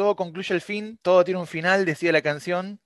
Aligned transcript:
todo 0.00 0.16
concluye 0.16 0.54
el 0.54 0.62
fin, 0.62 0.98
todo 1.02 1.24
tiene 1.24 1.38
un 1.38 1.46
final, 1.46 1.84
decía 1.84 2.10
la 2.10 2.22
canción. 2.22 2.80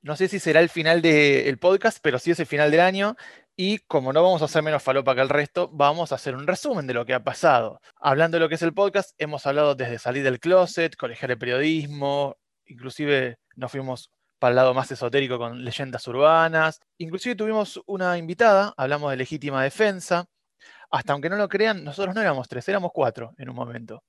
No 0.00 0.14
sé 0.14 0.28
si 0.28 0.38
será 0.38 0.60
el 0.60 0.68
final 0.68 1.02
del 1.02 1.58
podcast, 1.58 1.98
pero 2.00 2.20
sí 2.20 2.30
es 2.30 2.38
el 2.38 2.46
final 2.46 2.70
del 2.70 2.78
año. 2.78 3.16
Y 3.56 3.78
como 3.78 4.12
no 4.12 4.22
vamos 4.22 4.42
a 4.42 4.44
hacer 4.44 4.62
menos 4.62 4.80
falopa 4.80 5.16
que 5.16 5.22
el 5.22 5.28
resto, 5.28 5.68
vamos 5.72 6.12
a 6.12 6.14
hacer 6.14 6.36
un 6.36 6.46
resumen 6.46 6.86
de 6.86 6.94
lo 6.94 7.04
que 7.04 7.14
ha 7.14 7.24
pasado. 7.24 7.80
Hablando 7.96 8.36
de 8.36 8.42
lo 8.42 8.48
que 8.48 8.54
es 8.54 8.62
el 8.62 8.72
podcast, 8.72 9.10
hemos 9.18 9.44
hablado 9.44 9.74
desde 9.74 9.98
salir 9.98 10.22
del 10.22 10.38
closet, 10.38 10.94
colegiar 10.94 11.32
el 11.32 11.38
periodismo, 11.38 12.36
inclusive 12.66 13.38
nos 13.56 13.72
fuimos 13.72 14.12
para 14.38 14.50
el 14.50 14.56
lado 14.56 14.72
más 14.72 14.88
esotérico 14.92 15.38
con 15.38 15.64
leyendas 15.64 16.06
urbanas. 16.06 16.78
Inclusive 16.98 17.34
tuvimos 17.34 17.82
una 17.86 18.18
invitada, 18.18 18.72
hablamos 18.76 19.10
de 19.10 19.16
legítima 19.16 19.64
defensa. 19.64 20.26
Hasta 20.92 21.12
aunque 21.12 21.28
no 21.28 21.34
lo 21.34 21.48
crean, 21.48 21.82
nosotros 21.82 22.14
no 22.14 22.20
éramos 22.20 22.46
tres, 22.46 22.68
éramos 22.68 22.92
cuatro 22.94 23.34
en 23.36 23.48
un 23.48 23.56
momento. 23.56 24.04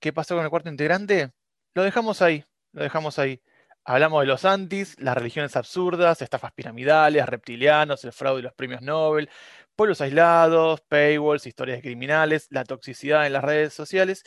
¿Qué 0.00 0.12
pasó 0.12 0.34
con 0.34 0.42
el 0.42 0.50
cuarto 0.50 0.68
integrante? 0.68 1.30
Lo 1.76 1.82
dejamos 1.82 2.22
ahí, 2.22 2.42
lo 2.72 2.82
dejamos 2.84 3.18
ahí. 3.18 3.42
Hablamos 3.84 4.22
de 4.22 4.26
los 4.28 4.46
antis, 4.46 4.98
las 4.98 5.14
religiones 5.14 5.56
absurdas, 5.56 6.22
estafas 6.22 6.50
piramidales, 6.52 7.26
reptilianos, 7.26 8.02
el 8.04 8.14
fraude 8.14 8.40
y 8.40 8.44
los 8.44 8.54
premios 8.54 8.80
Nobel, 8.80 9.28
pueblos 9.74 10.00
aislados, 10.00 10.80
paywalls, 10.88 11.46
historias 11.46 11.76
de 11.76 11.82
criminales, 11.82 12.46
la 12.48 12.64
toxicidad 12.64 13.26
en 13.26 13.34
las 13.34 13.44
redes 13.44 13.74
sociales. 13.74 14.22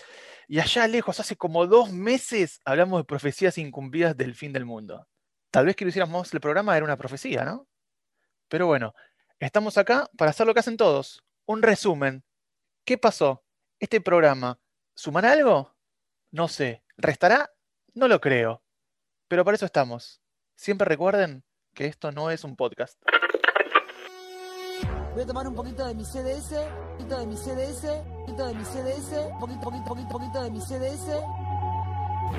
Y 0.47 0.59
allá 0.59 0.85
lejos, 0.87 1.19
hace 1.19 1.37
como 1.37 1.65
dos 1.65 1.91
meses, 1.91 2.61
hablamos 2.65 2.99
de 2.99 3.05
profecías 3.05 3.57
incumplidas 3.57 4.15
del 4.15 4.35
fin 4.35 4.53
del 4.53 4.65
mundo. 4.65 5.07
Tal 5.49 5.65
vez 5.65 5.75
que 5.75 5.85
lo 5.85 5.89
hiciéramos 5.89 6.31
el 6.31 6.41
programa 6.41 6.77
era 6.77 6.85
una 6.85 6.97
profecía, 6.97 7.45
¿no? 7.45 7.67
Pero 8.47 8.67
bueno, 8.67 8.93
estamos 9.39 9.79
acá 9.79 10.07
para 10.15 10.29
hacer 10.29 10.45
lo 10.45 10.53
que 10.53 10.59
hacen 10.59 10.77
todos, 10.77 11.23
un 11.47 11.63
resumen. 11.63 12.23
¿Qué 12.85 12.99
pasó? 12.99 13.43
¿Este 13.79 14.01
programa 14.01 14.59
sumará 14.93 15.31
algo? 15.31 15.75
No 16.29 16.47
sé. 16.47 16.83
¿Restará? 17.01 17.49
No 17.93 18.09
lo 18.09 18.19
creo. 18.19 18.61
Pero 19.29 19.45
para 19.45 19.55
eso 19.55 19.65
estamos. 19.65 20.21
Siempre 20.55 20.85
recuerden 20.85 21.45
que 21.73 21.85
esto 21.85 22.11
no 22.11 22.29
es 22.29 22.43
un 22.43 22.57
podcast. 22.57 23.01
Voy 25.13 25.23
a 25.23 25.25
tomar 25.25 25.47
un 25.47 25.55
poquito 25.55 25.87
de 25.87 25.95
mi 25.95 26.03
CDS, 26.03 26.51
un 26.51 26.97
poquito 26.97 27.19
de 27.19 27.25
mi 27.25 27.37
CDS, 27.37 27.83
un 27.85 28.25
poquito 28.25 28.47
de 28.47 28.53
mi 28.53 28.65
CDS, 28.65 29.11
un 29.31 29.39
poquito, 29.39 29.61
poquito, 29.61 29.85
poquito, 29.85 30.09
poquito 30.09 30.43
de 30.43 30.51
mi 30.51 30.59
CDS. 30.59 31.07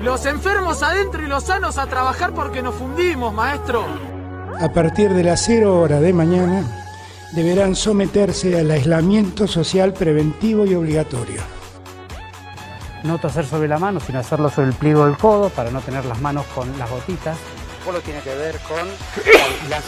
Los 0.03 0.27
enfermos 0.27 0.83
adentro 0.83 1.23
y 1.23 1.27
los 1.27 1.43
sanos 1.43 1.79
a 1.79 1.87
trabajar 1.87 2.31
porque 2.31 2.61
nos 2.61 2.75
fundimos, 2.75 3.33
maestro. 3.33 3.83
A 4.59 4.71
partir 4.71 5.09
de 5.09 5.23
las 5.23 5.43
0 5.43 5.81
horas 5.81 6.01
de 6.01 6.13
mañana 6.13 6.85
deberán 7.33 7.75
someterse 7.75 8.59
al 8.59 8.69
aislamiento 8.69 9.47
social 9.47 9.91
preventivo 9.93 10.67
y 10.67 10.75
obligatorio 10.75 11.60
no 13.03 13.17
toser 13.19 13.45
sobre 13.45 13.67
la 13.67 13.79
mano, 13.79 13.99
sino 13.99 14.19
hacerlo 14.19 14.49
sobre 14.49 14.67
el 14.69 14.73
pliego 14.73 15.05
del 15.05 15.17
codo 15.17 15.49
para 15.49 15.71
no 15.71 15.81
tener 15.81 16.05
las 16.05 16.21
manos 16.21 16.45
con 16.55 16.77
las 16.77 16.89
gotitas. 16.89 17.37
Todo 17.83 17.93
lo 17.93 18.01
tiene 18.01 18.19
que 18.21 18.35
ver 18.35 18.59
con 18.59 18.77
la 19.69 19.81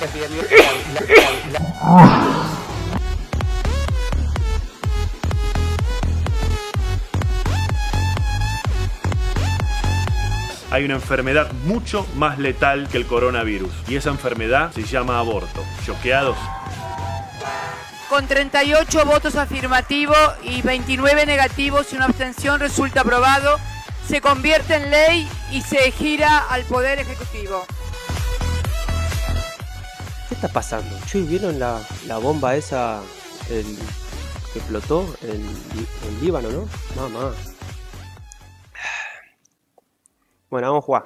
Hay 10.71 10.85
una 10.85 10.95
enfermedad 10.95 11.51
mucho 11.65 12.07
más 12.15 12.39
letal 12.39 12.87
que 12.89 12.97
el 12.97 13.05
coronavirus 13.05 13.71
y 13.87 13.95
esa 13.95 14.09
enfermedad 14.09 14.71
se 14.71 14.81
llama 14.81 15.19
aborto. 15.19 15.63
¿Choqueados? 15.85 16.35
Con 18.09 18.27
38 18.27 19.05
votos 19.05 19.35
afirmativos 19.35 20.17
y 20.43 20.61
29 20.61 21.25
negativos 21.25 21.91
y 21.91 21.95
una 21.95 22.05
abstención 22.05 22.59
resulta 22.59 23.01
aprobado, 23.01 23.57
se 24.07 24.21
convierte 24.21 24.75
en 24.75 24.91
ley 24.91 25.29
y 25.51 25.61
se 25.61 25.91
gira 25.91 26.39
al 26.49 26.63
Poder 26.63 26.99
Ejecutivo. 26.99 27.65
¿Qué 30.29 30.35
está 30.35 30.47
pasando? 30.47 30.95
¿vieron 31.13 31.59
la, 31.59 31.79
bomba 32.21 32.55
esa 32.55 33.01
que 33.47 34.59
explotó 34.59 35.05
en, 35.21 35.41
en 35.41 36.21
Líbano, 36.21 36.49
no? 36.49 36.67
Mamá. 36.95 37.33
Bueno, 40.49 40.67
vamos 40.67 40.83
a 40.83 40.85
jugar. 40.85 41.03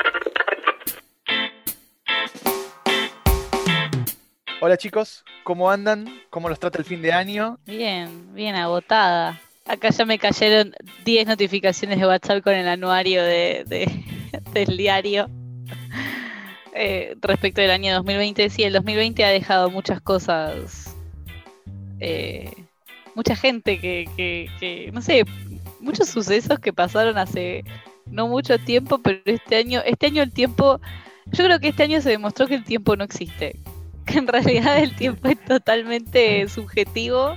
Hola 4.59 4.75
chicos, 4.75 5.23
¿cómo 5.43 5.69
andan? 5.69 6.07
¿Cómo 6.31 6.49
los 6.49 6.59
trata 6.59 6.79
el 6.79 6.83
fin 6.83 6.99
de 7.03 7.11
año? 7.11 7.59
Bien, 7.67 8.33
bien 8.33 8.55
agotada. 8.55 9.39
Acá 9.67 9.91
ya 9.91 10.03
me 10.03 10.17
cayeron 10.17 10.73
10 11.05 11.27
notificaciones 11.27 11.99
de 11.99 12.07
WhatsApp 12.07 12.43
con 12.43 12.55
el 12.55 12.67
anuario 12.67 13.21
de, 13.21 13.63
del 14.53 14.75
diario 14.75 15.29
eh, 16.73 17.15
respecto 17.21 17.61
del 17.61 17.69
año 17.69 17.93
2020. 17.93 18.49
Sí, 18.49 18.63
el 18.63 18.73
2020 18.73 19.23
ha 19.25 19.29
dejado 19.29 19.69
muchas 19.69 20.01
cosas, 20.01 20.95
eh, 21.99 22.51
mucha 23.13 23.35
gente 23.35 23.79
que, 23.79 24.09
que, 24.17 24.89
no 24.91 25.03
sé, 25.03 25.23
muchos 25.79 26.09
sucesos 26.09 26.57
que 26.57 26.73
pasaron 26.73 27.19
hace 27.19 27.63
no 28.07 28.27
mucho 28.27 28.57
tiempo, 28.57 28.97
pero 29.03 29.19
este 29.25 29.57
año, 29.57 29.83
este 29.85 30.07
año 30.07 30.23
el 30.23 30.31
tiempo, 30.31 30.81
yo 31.27 31.43
creo 31.43 31.59
que 31.59 31.67
este 31.67 31.83
año 31.83 32.01
se 32.01 32.09
demostró 32.09 32.47
que 32.47 32.55
el 32.55 32.63
tiempo 32.63 32.95
no 32.95 33.03
existe 33.03 33.55
que 34.07 34.17
en 34.17 34.27
realidad 34.27 34.79
el 34.79 34.95
tiempo 34.95 35.27
es 35.27 35.39
totalmente 35.45 36.47
subjetivo. 36.49 37.35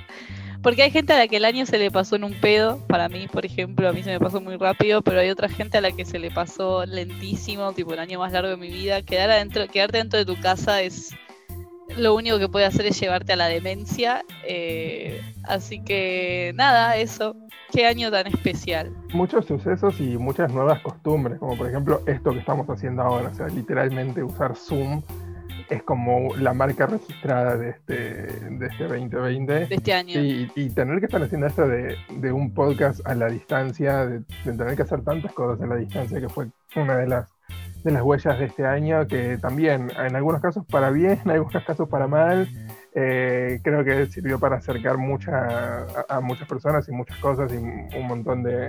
Porque 0.62 0.82
hay 0.82 0.90
gente 0.90 1.14
a 1.14 1.18
la 1.18 1.26
que 1.26 1.38
el 1.38 1.46
año 1.46 1.64
se 1.64 1.78
le 1.78 1.90
pasó 1.90 2.16
en 2.16 2.24
un 2.24 2.34
pedo, 2.34 2.86
para 2.86 3.08
mí, 3.08 3.28
por 3.28 3.46
ejemplo, 3.46 3.88
a 3.88 3.92
mí 3.92 4.02
se 4.02 4.10
me 4.10 4.20
pasó 4.20 4.42
muy 4.42 4.56
rápido, 4.56 5.00
pero 5.00 5.20
hay 5.20 5.30
otra 5.30 5.48
gente 5.48 5.78
a 5.78 5.80
la 5.80 5.90
que 5.90 6.04
se 6.04 6.18
le 6.18 6.30
pasó 6.30 6.84
lentísimo, 6.84 7.72
tipo 7.72 7.94
el 7.94 7.98
año 7.98 8.18
más 8.18 8.32
largo 8.32 8.50
de 8.50 8.58
mi 8.58 8.68
vida. 8.68 9.00
Quedar 9.00 9.30
adentro, 9.30 9.66
quedarte 9.68 9.96
dentro 9.96 10.18
de 10.18 10.26
tu 10.26 10.38
casa 10.38 10.82
es 10.82 11.14
lo 11.96 12.14
único 12.14 12.38
que 12.38 12.48
puede 12.48 12.66
hacer 12.66 12.86
es 12.86 13.00
llevarte 13.00 13.32
a 13.32 13.36
la 13.36 13.48
demencia. 13.48 14.24
Eh, 14.46 15.20
así 15.44 15.82
que 15.82 16.52
nada, 16.54 16.96
eso. 16.96 17.36
Qué 17.72 17.86
año 17.86 18.10
tan 18.10 18.26
especial. 18.26 18.92
Muchos 19.14 19.46
sucesos 19.46 20.00
y 20.00 20.18
muchas 20.18 20.52
nuevas 20.52 20.80
costumbres, 20.80 21.38
como 21.38 21.56
por 21.56 21.68
ejemplo 21.68 22.02
esto 22.06 22.32
que 22.32 22.40
estamos 22.40 22.68
haciendo 22.68 23.02
ahora, 23.02 23.28
o 23.28 23.34
sea, 23.34 23.46
literalmente 23.46 24.22
usar 24.22 24.56
Zoom 24.56 25.02
es 25.70 25.82
como 25.84 26.34
la 26.36 26.52
marca 26.52 26.86
registrada 26.86 27.56
de 27.56 27.70
este, 27.70 27.94
de 27.94 28.66
este 28.66 28.84
2020. 28.84 29.66
De 29.66 29.74
este 29.74 29.92
año. 29.92 30.20
Y, 30.20 30.70
tener 30.70 30.98
que 30.98 31.06
estar 31.06 31.22
haciendo 31.22 31.46
esto 31.46 31.66
de, 31.66 32.32
un 32.32 32.52
podcast 32.52 33.06
a 33.06 33.14
la 33.14 33.28
distancia, 33.28 34.04
de, 34.04 34.22
tener 34.44 34.74
que 34.76 34.82
hacer 34.82 35.02
tantas 35.02 35.32
cosas 35.32 35.62
a 35.62 35.66
la 35.66 35.76
distancia, 35.76 36.20
que 36.20 36.28
fue 36.28 36.48
una 36.74 36.96
de 36.96 37.06
las, 37.06 37.30
de 37.84 37.92
las 37.92 38.02
huellas 38.02 38.38
de 38.38 38.46
este 38.46 38.66
año, 38.66 39.06
que 39.06 39.38
también 39.38 39.90
en 39.96 40.16
algunos 40.16 40.42
casos 40.42 40.66
para 40.66 40.90
bien, 40.90 41.20
en 41.24 41.30
algunos 41.30 41.64
casos 41.64 41.88
para 41.88 42.08
mal. 42.08 42.48
Eh, 42.92 43.60
creo 43.62 43.84
que 43.84 44.06
sirvió 44.06 44.40
para 44.40 44.56
acercar 44.56 44.98
mucha, 44.98 45.86
a 46.08 46.20
muchas 46.20 46.48
personas 46.48 46.88
y 46.88 46.92
muchas 46.92 47.18
cosas 47.18 47.52
y 47.52 47.56
un 47.56 48.06
montón 48.08 48.42
de, 48.42 48.68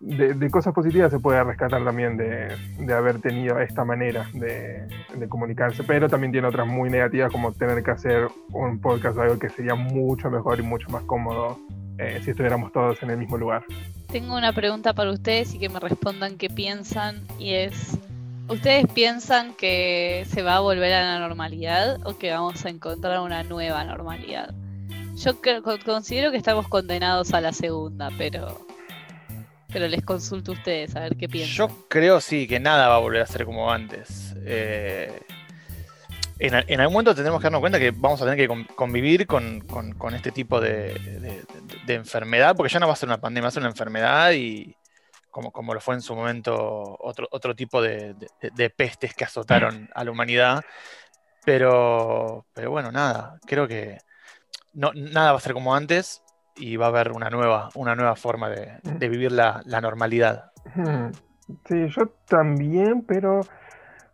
de, 0.00 0.50
cosas 0.50 0.72
positivas 0.72 1.10
se 1.10 1.18
puede 1.18 1.44
rescatar 1.44 1.84
también 1.84 2.16
de, 2.16 2.94
haber 2.94 3.20
tenido 3.20 3.60
esta 3.60 3.84
manera 3.84 4.28
de, 4.32 4.88
comunicarse, 5.28 5.84
pero 5.84 6.08
también 6.08 6.32
tiene 6.32 6.48
otras 6.48 6.66
muy 6.66 6.88
negativas 6.88 7.30
como 7.30 7.52
tener 7.52 7.82
que 7.82 7.90
hacer 7.90 8.28
un 8.52 8.80
podcast 8.80 9.18
o 9.18 9.22
algo 9.22 9.38
que 9.38 9.50
sería 9.50 9.74
mucho 9.74 10.30
mejor 10.30 10.58
y 10.58 10.62
mucho 10.62 10.88
más 10.88 11.04
cómodo 11.04 11.58
eh, 11.98 12.20
si 12.24 12.30
estuviéramos 12.30 12.72
todos 12.72 13.02
en 13.02 13.10
el 13.10 13.18
mismo 13.18 13.36
lugar. 13.36 13.62
Tengo 14.10 14.36
una 14.36 14.52
pregunta 14.52 14.94
para 14.94 15.10
ustedes 15.10 15.54
y 15.54 15.58
que 15.58 15.68
me 15.68 15.78
respondan 15.78 16.38
qué 16.38 16.48
piensan 16.48 17.20
y 17.38 17.52
es, 17.52 17.98
¿ustedes 18.48 18.86
piensan 18.88 19.52
que 19.52 20.24
se 20.28 20.42
va 20.42 20.56
a 20.56 20.60
volver 20.60 20.94
a 20.94 21.02
la 21.02 21.18
normalidad 21.20 22.00
o 22.06 22.16
que 22.16 22.32
vamos 22.32 22.64
a 22.64 22.70
encontrar 22.70 23.20
una 23.20 23.42
nueva 23.42 23.84
normalidad? 23.84 24.54
Yo 25.16 25.36
considero 25.84 26.30
que 26.30 26.38
estamos 26.38 26.66
condenados 26.68 27.34
a 27.34 27.42
la 27.42 27.52
segunda, 27.52 28.08
pero 28.16 28.69
pero 29.72 29.88
les 29.88 30.04
consulto 30.04 30.52
a 30.52 30.54
ustedes 30.54 30.96
a 30.96 31.00
ver 31.00 31.16
qué 31.16 31.28
piensan. 31.28 31.54
Yo 31.54 31.86
creo 31.88 32.20
sí 32.20 32.46
que 32.46 32.60
nada 32.60 32.88
va 32.88 32.96
a 32.96 32.98
volver 32.98 33.22
a 33.22 33.26
ser 33.26 33.44
como 33.44 33.70
antes. 33.70 34.34
Eh, 34.44 35.20
en, 36.38 36.80
algún 36.80 36.94
momento 36.94 37.14
tendremos 37.14 37.40
que 37.40 37.44
darnos 37.44 37.60
cuenta 37.60 37.78
que 37.78 37.90
vamos 37.90 38.20
a 38.22 38.24
tener 38.24 38.38
que 38.38 38.66
convivir 38.74 39.26
con, 39.26 39.62
este 40.14 40.32
tipo 40.32 40.60
de, 40.60 41.44
enfermedad, 41.86 42.56
porque 42.56 42.72
ya 42.72 42.80
no 42.80 42.86
va 42.86 42.94
a 42.94 42.96
ser 42.96 43.08
una 43.08 43.20
pandemia, 43.20 43.44
va 43.44 43.48
a 43.48 43.52
ser 43.52 43.62
una 43.62 43.70
enfermedad 43.70 44.32
y 44.32 44.74
como, 45.30 45.52
como 45.52 45.74
lo 45.74 45.80
fue 45.80 45.94
en 45.94 46.02
su 46.02 46.14
momento 46.14 46.96
otro, 46.98 47.28
otro 47.30 47.54
tipo 47.54 47.82
de, 47.82 48.14
pestes 48.74 49.14
que 49.14 49.24
azotaron 49.24 49.90
a 49.94 50.02
la 50.02 50.10
humanidad. 50.10 50.64
Pero, 51.44 52.46
pero 52.52 52.70
bueno, 52.70 52.90
nada, 52.90 53.38
creo 53.46 53.66
que 53.66 53.98
no, 54.72 54.92
nada 54.94 55.32
va 55.32 55.38
a 55.38 55.42
ser 55.42 55.52
como 55.52 55.74
antes 55.74 56.22
y 56.60 56.76
va 56.76 56.86
a 56.86 56.88
haber 56.90 57.12
una 57.12 57.30
nueva, 57.30 57.70
una 57.74 57.96
nueva 57.96 58.14
forma 58.14 58.48
de, 58.50 59.08
vivir 59.08 59.32
la, 59.32 59.62
normalidad. 59.80 60.52
Sí, 61.64 61.88
yo 61.88 62.06
también, 62.28 63.02
pero 63.02 63.40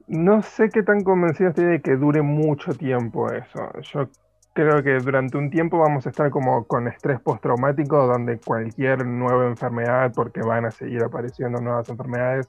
no 0.06 0.40
sé 0.40 0.70
qué 0.70 0.82
tan 0.82 1.04
convencido 1.04 1.50
estoy 1.50 1.66
de 1.66 1.82
que 1.82 1.96
dure 1.96 2.22
mucho 2.22 2.72
tiempo 2.72 3.30
eso. 3.30 3.60
Yo 3.92 4.08
creo 4.54 4.82
que 4.82 4.94
durante 5.00 5.36
un 5.36 5.50
tiempo 5.50 5.78
vamos 5.78 6.06
a 6.06 6.08
estar 6.08 6.30
como 6.30 6.64
con 6.64 6.88
estrés 6.88 7.20
postraumático, 7.20 8.06
donde 8.06 8.38
cualquier 8.38 9.04
nueva 9.04 9.48
enfermedad, 9.48 10.12
porque 10.14 10.40
van 10.40 10.64
a 10.64 10.70
seguir 10.70 11.04
apareciendo 11.04 11.60
nuevas 11.60 11.90
enfermedades, 11.90 12.48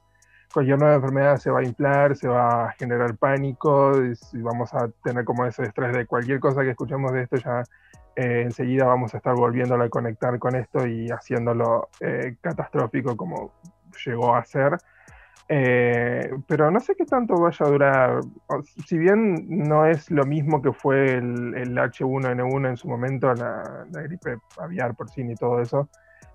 cualquier 0.54 0.80
nueva 0.80 0.96
enfermedad 0.96 1.36
se 1.36 1.52
va 1.52 1.60
a 1.60 1.64
inflar, 1.64 2.16
se 2.16 2.30
va 2.30 2.68
a 2.68 2.72
generar 2.72 3.18
pánico 3.18 3.92
y 4.32 4.42
vamos 4.42 4.74
a 4.74 4.88
tener 5.04 5.26
como 5.26 5.46
ese 5.46 5.64
estrés 5.64 5.94
de 5.94 6.06
cualquier 6.06 6.40
cosa 6.40 6.62
que 6.62 6.70
escuchemos 6.70 7.12
de 7.12 7.24
esto 7.24 7.36
ya 7.36 7.64
eh, 8.18 8.42
enseguida 8.42 8.86
vamos 8.86 9.14
a 9.14 9.18
estar 9.18 9.36
volviéndolo 9.36 9.84
a 9.84 9.90
conectar 9.90 10.40
con 10.40 10.56
esto 10.56 10.88
y 10.88 11.08
haciéndolo 11.12 11.90
eh, 12.00 12.38
catastrófico 12.42 13.16
como 13.16 13.52
llegó 14.04 14.36
a 14.36 14.44
ser. 14.44 14.78
Eh, 15.50 16.30
pero 16.48 16.72
no 16.72 16.80
sé 16.80 16.96
qué 16.96 17.06
tanto 17.06 17.36
vaya 17.36 17.64
a 17.64 17.70
durar. 17.70 18.20
Si 18.88 18.98
bien 18.98 19.46
no 19.48 19.86
es 19.86 20.10
lo 20.10 20.26
mismo 20.26 20.64
que 20.64 20.74
fue 20.74 21.14
el, 21.14 21.78
H1N1 21.78 22.70
en 22.70 22.78
su 22.78 22.88
momento, 22.88 23.32
la, 23.36 23.86
gripe 23.92 24.38
aviar, 24.58 24.96
por 24.96 25.10
sí 25.10 25.22
y 25.22 25.36
todo 25.36 25.62
eso, 25.62 25.88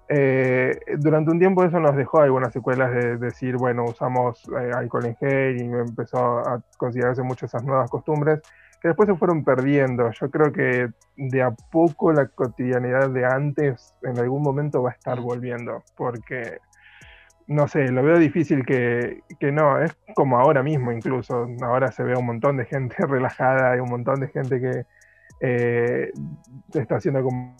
eh, 0.08 0.78
durante 0.99 1.32
un 1.32 1.40
tiempo 1.40 1.64
eso 1.64 1.81
nos 1.81 1.96
dejó 1.96 2.20
algunas 2.20 2.52
secuelas 2.52 2.93
de, 2.93 3.17
decir, 3.17 3.56
bueno, 3.56 3.85
usamos 3.87 4.49
eh, 4.49 4.70
alcohol 4.73 5.06
en 5.06 5.17
gel 5.17 5.61
y 5.61 5.64
empezó 5.64 6.38
a 6.38 6.62
considerarse 6.76 7.23
mucho 7.23 7.46
esas 7.46 7.64
nuevas 7.64 7.90
costumbres 7.90 8.40
que 8.82 8.88
después 8.88 9.08
se 9.08 9.14
fueron 9.14 9.44
perdiendo. 9.44 10.11
Yo 10.11 10.29
creo 10.29 10.52
que 10.52 10.90
de 11.17 11.43
a 11.43 11.52
poco 11.52 12.12
la 12.12 12.26
cotidianidad 12.26 13.11
de 13.11 13.25
antes 13.25 13.94
en 14.02 14.19
algún 14.19 14.43
momento 14.43 14.82
va 14.82 14.90
a 14.90 14.94
estar 14.94 15.20
volviendo, 15.20 15.84
porque 15.96 16.58
no 17.46 17.69
sé, 17.69 17.88
lo 17.88 18.02
veo 18.02 18.19
difícil 18.19 18.64
que, 18.67 19.23
no, 19.52 19.81
es 19.81 19.96
como 20.14 20.38
ahora 20.38 20.62
mismo 20.64 20.90
incluso, 20.90 21.46
ahora 21.62 21.93
se 21.93 22.02
ve 22.02 22.17
un 22.17 22.26
montón 22.26 22.56
de 22.56 22.64
gente 22.64 22.96
relajada, 23.06 23.73
hay 23.73 23.81
un 23.81 23.90
montón 23.90 24.20
de 24.20 24.29
gente 24.29 24.61
que 24.61 24.85
eh, 25.40 26.11
está 26.75 26.96
haciendo 26.96 27.23
como, 27.23 27.56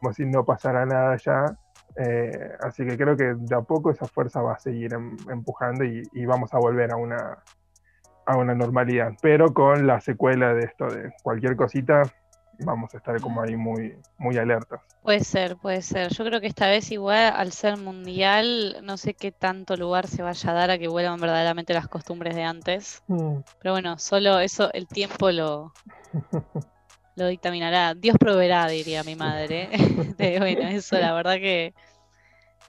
como, 0.00 0.12
si 0.12 0.24
no 0.24 0.44
pasara 0.44 0.86
nada 0.86 1.16
ya, 1.16 1.56
eh, 1.96 2.52
así 2.60 2.84
que 2.86 2.96
creo 2.96 3.16
que 3.16 3.34
de 3.36 3.54
a 3.54 3.60
poco 3.60 3.90
esa 3.90 4.06
fuerza 4.06 4.40
va 4.40 4.54
a 4.54 4.58
seguir 4.58 4.94
em, 4.94 5.16
empujando 5.30 5.84
y, 5.84 6.02
y, 6.12 6.24
vamos 6.24 6.54
a 6.54 6.58
volver 6.58 6.92
a 6.92 6.96
una, 6.96 7.38
a 8.26 8.36
una 8.36 8.54
normalidad, 8.54 9.12
pero 9.20 9.52
con 9.52 9.86
la 9.86 10.00
secuela 10.00 10.54
de 10.54 10.64
esto 10.64 10.86
de 10.86 11.12
cualquier 11.22 11.56
cosita 11.56 12.02
vamos 12.64 12.94
a 12.94 12.98
estar 12.98 13.20
como 13.20 13.42
ahí 13.42 13.56
muy, 13.56 13.96
muy 14.18 14.36
alertas. 14.36 14.80
Puede 15.02 15.20
ser, 15.24 15.56
puede 15.56 15.82
ser. 15.82 16.12
Yo 16.12 16.24
creo 16.24 16.40
que 16.40 16.46
esta 16.46 16.68
vez 16.68 16.90
igual 16.90 17.32
al 17.34 17.52
ser 17.52 17.76
mundial, 17.76 18.76
no 18.82 18.96
sé 18.96 19.14
qué 19.14 19.32
tanto 19.32 19.76
lugar 19.76 20.06
se 20.06 20.22
vaya 20.22 20.50
a 20.50 20.54
dar 20.54 20.70
a 20.70 20.78
que 20.78 20.88
vuelvan 20.88 21.20
verdaderamente 21.20 21.74
las 21.74 21.88
costumbres 21.88 22.34
de 22.34 22.44
antes. 22.44 23.02
Mm. 23.08 23.38
Pero 23.60 23.72
bueno, 23.74 23.98
solo 23.98 24.38
eso 24.38 24.72
el 24.72 24.86
tiempo 24.86 25.30
lo, 25.30 25.72
lo 27.16 27.26
dictaminará. 27.26 27.94
Dios 27.94 28.16
proveerá, 28.18 28.68
diría 28.68 29.02
mi 29.02 29.16
madre. 29.16 29.68
bueno, 30.38 30.68
eso 30.68 30.98
la 30.98 31.12
verdad 31.14 31.34
que, 31.34 31.74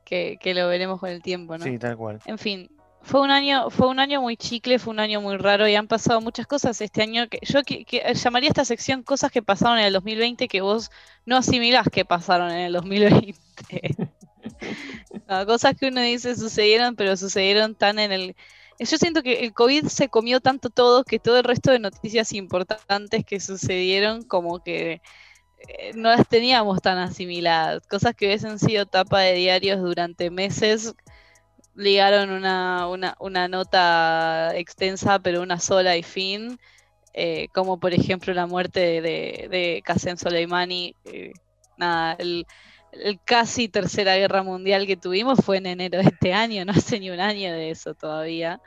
que, 0.04 0.38
que, 0.40 0.54
lo 0.54 0.68
veremos 0.68 1.00
con 1.00 1.10
el 1.10 1.22
tiempo, 1.22 1.58
¿no? 1.58 1.64
Sí, 1.64 1.78
tal 1.78 1.98
cual. 1.98 2.20
En 2.26 2.38
fin, 2.38 2.70
fue 3.04 3.20
un 3.20 3.32
año, 3.32 3.70
fue 3.70 3.90
un 3.90 4.00
año 4.00 4.22
muy 4.22 4.38
chicle, 4.38 4.80
fue 4.80 4.94
un 4.94 5.00
año 5.02 5.20
muy 5.20 5.36
raro 5.36 5.68
y 5.68 5.76
han 5.76 5.88
pasado 5.88 6.22
muchas 6.22 6.48
cosas 6.48 6.80
este 6.80 7.02
año 7.02 7.28
que 7.28 7.40
yo 7.42 7.62
que, 7.64 7.86
llamaría 8.16 8.48
esta 8.48 8.64
sección 8.64 9.04
cosas 9.04 9.30
que 9.30 9.42
pasaron 9.42 9.78
en 9.78 9.86
el 9.86 9.94
2020 9.94 10.48
que 10.48 10.62
vos 10.62 10.90
no 11.26 11.36
asimilás 11.36 11.90
que 11.92 12.06
pasaron 12.06 12.50
en 12.52 12.60
el 12.60 12.74
2020. 12.74 13.34
cosas 15.46 15.76
que 15.78 15.88
uno 15.88 16.00
dice 16.02 16.34
sucedieron, 16.36 16.96
pero 16.96 17.18
sucedieron 17.18 17.76
tan 17.76 18.00
en 18.00 18.14
el... 18.14 18.36
Yo 18.80 18.98
siento 18.98 19.22
que 19.22 19.42
el 19.42 19.54
COVID 19.54 19.88
se 19.88 20.08
comió 20.08 20.40
tanto 20.40 20.70
todo 20.70 21.04
que 21.04 21.20
todo 21.20 21.38
el 21.38 21.44
resto 21.44 21.72
de 21.72 21.80
noticias 21.80 22.32
importantes 22.32 23.26
que 23.26 23.42
sucedieron 23.42 24.24
como 24.24 24.64
que 24.64 25.02
eh, 25.68 25.92
no 25.94 26.10
las 26.10 26.28
teníamos 26.30 26.82
tan 26.82 26.98
asimiladas. 26.98 27.86
Cosas 27.88 28.16
que 28.16 28.28
hubiesen 28.28 28.60
sido 28.60 28.86
tapa 28.86 29.20
de 29.20 29.34
diarios 29.34 29.82
durante 29.82 30.30
meses 30.30 30.96
ligaron 31.76 32.32
una, 32.32 32.88
una, 32.88 33.16
una, 33.20 33.48
nota 33.48 34.56
extensa, 34.56 35.20
pero 35.20 35.42
una 35.42 35.60
sola 35.60 35.98
y 35.98 36.04
fin, 36.04 36.60
eh, 37.14 37.48
como 37.54 37.80
por 37.80 37.94
ejemplo 37.94 38.34
la 38.34 38.48
muerte 38.48 39.02
de, 39.02 39.48
de 39.50 39.82
Qasem 39.86 40.18
Soleimani. 40.18 40.96
Eh, 41.06 41.34
nada, 41.78 42.16
el, 42.20 42.46
casi 43.26 43.70
tercera 43.70 44.16
guerra 44.16 44.44
mundial 44.44 44.86
que 44.86 44.98
tuvimos 44.98 45.40
fue 45.44 45.58
en 45.58 45.66
enero 45.66 46.00
de 46.00 46.06
este 46.06 46.34
año, 46.34 46.64
no 46.66 46.74
hace 46.74 47.00
ni 47.00 47.10
un 47.10 47.20
año 47.20 47.52
de 47.52 47.72
eso 47.72 47.94
todavía. 47.96 48.62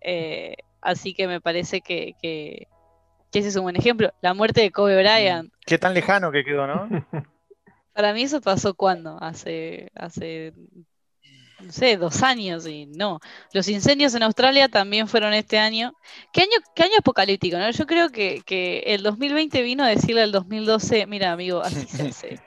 Eh, 0.00 0.56
así 0.80 1.14
que 1.14 1.26
me 1.26 1.40
parece 1.40 1.80
que, 1.80 2.14
que, 2.20 2.68
ese 3.32 3.48
es 3.48 3.56
un 3.56 3.62
buen 3.62 3.76
ejemplo. 3.76 4.12
La 4.20 4.34
muerte 4.34 4.60
de 4.60 4.70
Kobe 4.70 4.96
Bryant. 4.96 5.50
Qué 5.64 5.78
tan 5.78 5.94
lejano 5.94 6.30
que 6.30 6.44
quedó, 6.44 6.66
¿no? 6.66 6.88
Para 7.94 8.12
mí 8.12 8.22
eso 8.22 8.40
pasó 8.40 8.74
cuando, 8.74 9.18
hace, 9.22 9.90
hace 9.94 10.54
no 11.62 11.72
sé, 11.72 11.96
dos 11.96 12.22
años 12.22 12.66
y 12.66 12.86
no. 12.86 13.20
Los 13.52 13.68
incendios 13.68 14.14
en 14.14 14.22
Australia 14.22 14.68
también 14.68 15.08
fueron 15.08 15.32
este 15.34 15.58
año. 15.58 15.94
¿Qué 16.32 16.42
año, 16.42 16.56
qué 16.74 16.84
año 16.84 16.94
apocalíptico? 16.98 17.58
¿no? 17.58 17.70
Yo 17.70 17.86
creo 17.86 18.10
que, 18.10 18.82
el 18.86 19.02
2020 19.02 19.62
vino 19.62 19.84
a 19.84 19.88
decirle 19.88 20.22
al 20.22 20.32
2012, 20.32 21.06
mira 21.06 21.32
amigo, 21.32 21.62
así 21.62 21.86
se 21.86 22.08
hace. 22.08 22.40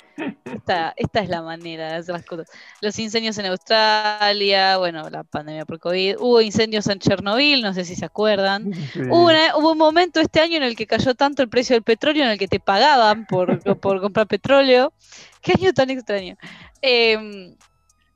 Esta, 0.45 0.93
esta 0.95 1.19
es 1.19 1.29
la 1.29 1.41
manera 1.41 1.89
de 1.89 1.95
hacer 1.95 2.13
las 2.13 2.25
cosas. 2.25 2.47
Los 2.81 2.97
incendios 2.99 3.37
en 3.37 3.47
Australia, 3.47 4.77
bueno, 4.77 5.09
la 5.09 5.23
pandemia 5.23 5.65
por 5.65 5.79
COVID, 5.79 6.17
hubo 6.19 6.41
incendios 6.41 6.87
en 6.87 6.99
Chernobyl, 6.99 7.61
no 7.61 7.73
sé 7.73 7.83
si 7.83 7.95
se 7.95 8.05
acuerdan. 8.05 8.71
Hubo, 9.09 9.29
hubo, 9.57 9.71
un 9.71 9.77
momento 9.77 10.19
este 10.19 10.39
año 10.39 10.57
en 10.57 10.63
el 10.63 10.75
que 10.75 10.87
cayó 10.87 11.15
tanto 11.15 11.41
el 11.41 11.49
precio 11.49 11.75
del 11.75 11.83
petróleo, 11.83 12.23
en 12.23 12.29
el 12.29 12.37
que 12.37 12.47
te 12.47 12.59
pagaban 12.59 13.25
por, 13.25 13.59
por 13.81 14.01
comprar 14.01 14.27
petróleo. 14.27 14.93
¿Qué 15.41 15.53
año 15.53 15.73
tan 15.73 15.89
extraño? 15.89 16.37
Eh, 16.81 17.55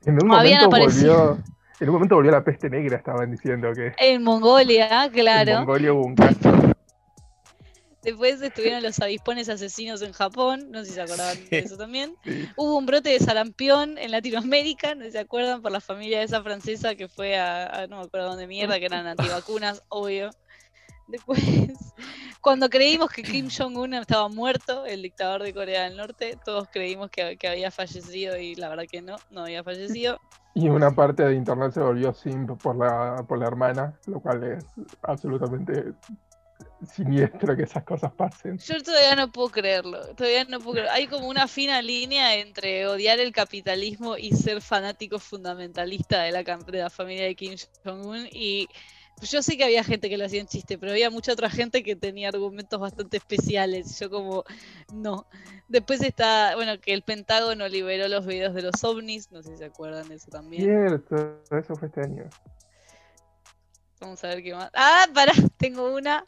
en 0.04 0.14
un, 0.22 0.28
momento 0.28 0.70
volvió, 0.70 1.38
en 1.80 1.88
un 1.88 1.94
momento 1.94 2.14
volvió 2.14 2.30
la 2.30 2.42
peste 2.42 2.70
negra, 2.70 2.96
estaban 2.96 3.30
diciendo 3.30 3.72
que. 3.74 3.92
En 3.98 4.22
Mongolia, 4.22 5.10
claro. 5.12 5.50
En 5.52 5.58
Mongolia 5.58 5.92
hubo 5.92 6.06
un 6.06 6.14
caso. 6.14 6.50
Después 8.02 8.40
estuvieron 8.40 8.82
los 8.82 8.98
avispones 9.00 9.50
asesinos 9.50 10.00
en 10.00 10.12
Japón, 10.12 10.70
no 10.70 10.80
sé 10.80 10.86
si 10.86 10.92
se 10.94 11.02
acordaban 11.02 11.36
de 11.50 11.58
eso 11.58 11.76
también. 11.76 12.14
Hubo 12.56 12.78
un 12.78 12.86
brote 12.86 13.10
de 13.10 13.18
sarampión 13.18 13.98
en 13.98 14.10
Latinoamérica, 14.10 14.94
no 14.94 15.02
sé 15.02 15.08
si 15.08 15.12
se 15.12 15.18
acuerdan, 15.18 15.60
por 15.60 15.70
la 15.70 15.80
familia 15.80 16.20
de 16.20 16.24
esa 16.24 16.42
francesa 16.42 16.94
que 16.94 17.08
fue 17.08 17.36
a, 17.36 17.86
no 17.90 17.98
me 17.98 18.04
acuerdo 18.04 18.28
dónde 18.28 18.46
mierda, 18.46 18.78
que 18.78 18.86
eran 18.86 19.06
antivacunas, 19.06 19.82
obvio. 19.88 20.30
Después, 21.10 21.40
cuando 22.40 22.68
creímos 22.68 23.10
que 23.10 23.22
Kim 23.22 23.48
Jong-un 23.58 23.94
estaba 23.94 24.28
muerto, 24.28 24.86
el 24.86 25.02
dictador 25.02 25.42
de 25.42 25.52
Corea 25.52 25.84
del 25.84 25.96
Norte, 25.96 26.38
todos 26.44 26.68
creímos 26.70 27.10
que, 27.10 27.36
había 27.48 27.70
fallecido 27.70 28.36
y 28.36 28.54
la 28.54 28.68
verdad 28.68 28.84
que 28.90 29.02
no, 29.02 29.16
no 29.30 29.42
había 29.42 29.62
fallecido. 29.64 30.18
Y 30.52 30.68
una 30.68 30.90
parte 30.90 31.22
de 31.22 31.36
internet 31.36 31.70
se 31.72 31.80
volvió 31.80 32.12
simp 32.12 32.60
por 32.60 32.74
la, 32.74 33.24
por 33.28 33.38
la 33.38 33.46
hermana, 33.46 34.00
lo 34.06 34.18
cual 34.18 34.42
es 34.42 34.64
absolutamente 35.02 35.94
siniestro 36.84 37.56
que 37.56 37.62
esas 37.64 37.84
cosas 37.84 38.12
pasen. 38.12 38.58
Yo 38.58 38.82
todavía 38.82 39.16
no 39.16 39.30
puedo 39.30 39.50
creerlo, 39.50 40.14
todavía 40.14 40.44
no 40.44 40.58
puedo 40.58 40.72
creerlo. 40.72 40.92
Hay 40.92 41.06
como 41.06 41.28
una 41.28 41.46
fina 41.46 41.80
línea 41.82 42.36
entre 42.36 42.86
odiar 42.86 43.20
el 43.20 43.32
capitalismo 43.32 44.16
y 44.16 44.32
ser 44.32 44.60
fanático 44.60 45.18
fundamentalista 45.18 46.22
de 46.22 46.32
la, 46.32 46.42
de 46.42 46.78
la 46.78 46.90
familia 46.90 47.24
de 47.24 47.34
Kim 47.34 47.54
Jong-un 47.84 48.26
y 48.32 48.68
yo 49.22 49.42
sé 49.42 49.56
que 49.56 49.64
había 49.64 49.84
gente 49.84 50.08
que 50.08 50.16
lo 50.16 50.24
hacía 50.24 50.40
en 50.40 50.46
chiste, 50.46 50.78
pero 50.78 50.92
había 50.92 51.10
mucha 51.10 51.32
otra 51.32 51.50
gente 51.50 51.82
que 51.82 51.96
tenía 51.96 52.28
argumentos 52.28 52.80
bastante 52.80 53.18
especiales. 53.18 53.98
Yo 53.98 54.10
como, 54.10 54.44
no. 54.92 55.26
Después 55.68 56.02
está, 56.02 56.54
bueno, 56.56 56.80
que 56.80 56.92
el 56.92 57.02
Pentágono 57.02 57.68
liberó 57.68 58.08
los 58.08 58.26
videos 58.26 58.54
de 58.54 58.62
los 58.62 58.82
ovnis, 58.82 59.30
no 59.30 59.42
sé 59.42 59.50
si 59.52 59.58
se 59.58 59.64
acuerdan 59.66 60.08
de 60.08 60.14
eso 60.16 60.30
también. 60.30 60.64
Cierto, 60.64 61.42
eso 61.50 61.76
fue 61.76 61.88
este 61.88 62.02
año. 62.02 62.24
Vamos 64.00 64.24
a 64.24 64.28
ver 64.28 64.42
qué 64.42 64.54
más. 64.54 64.70
Ah, 64.74 65.06
pará, 65.14 65.32
tengo 65.58 65.94
una. 65.94 66.24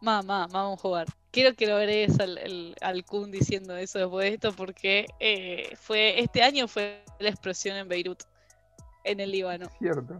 Mamá, 0.00 0.48
vamos 0.50 0.78
a 0.78 0.82
jugar. 0.82 1.06
Quiero 1.30 1.54
que 1.54 1.66
lo 1.66 1.76
veréis 1.76 2.18
al, 2.20 2.74
al, 2.80 3.04
Kun 3.04 3.30
diciendo 3.30 3.76
eso 3.76 3.98
después 3.98 4.24
de 4.24 4.34
esto, 4.34 4.52
porque 4.52 5.06
eh, 5.20 5.74
fue 5.76 6.20
este 6.20 6.42
año 6.42 6.68
fue 6.68 7.04
la 7.18 7.28
explosión 7.28 7.76
en 7.76 7.88
Beirut, 7.88 8.22
en 9.04 9.20
el 9.20 9.30
Líbano. 9.30 9.68
Cierto. 9.78 10.18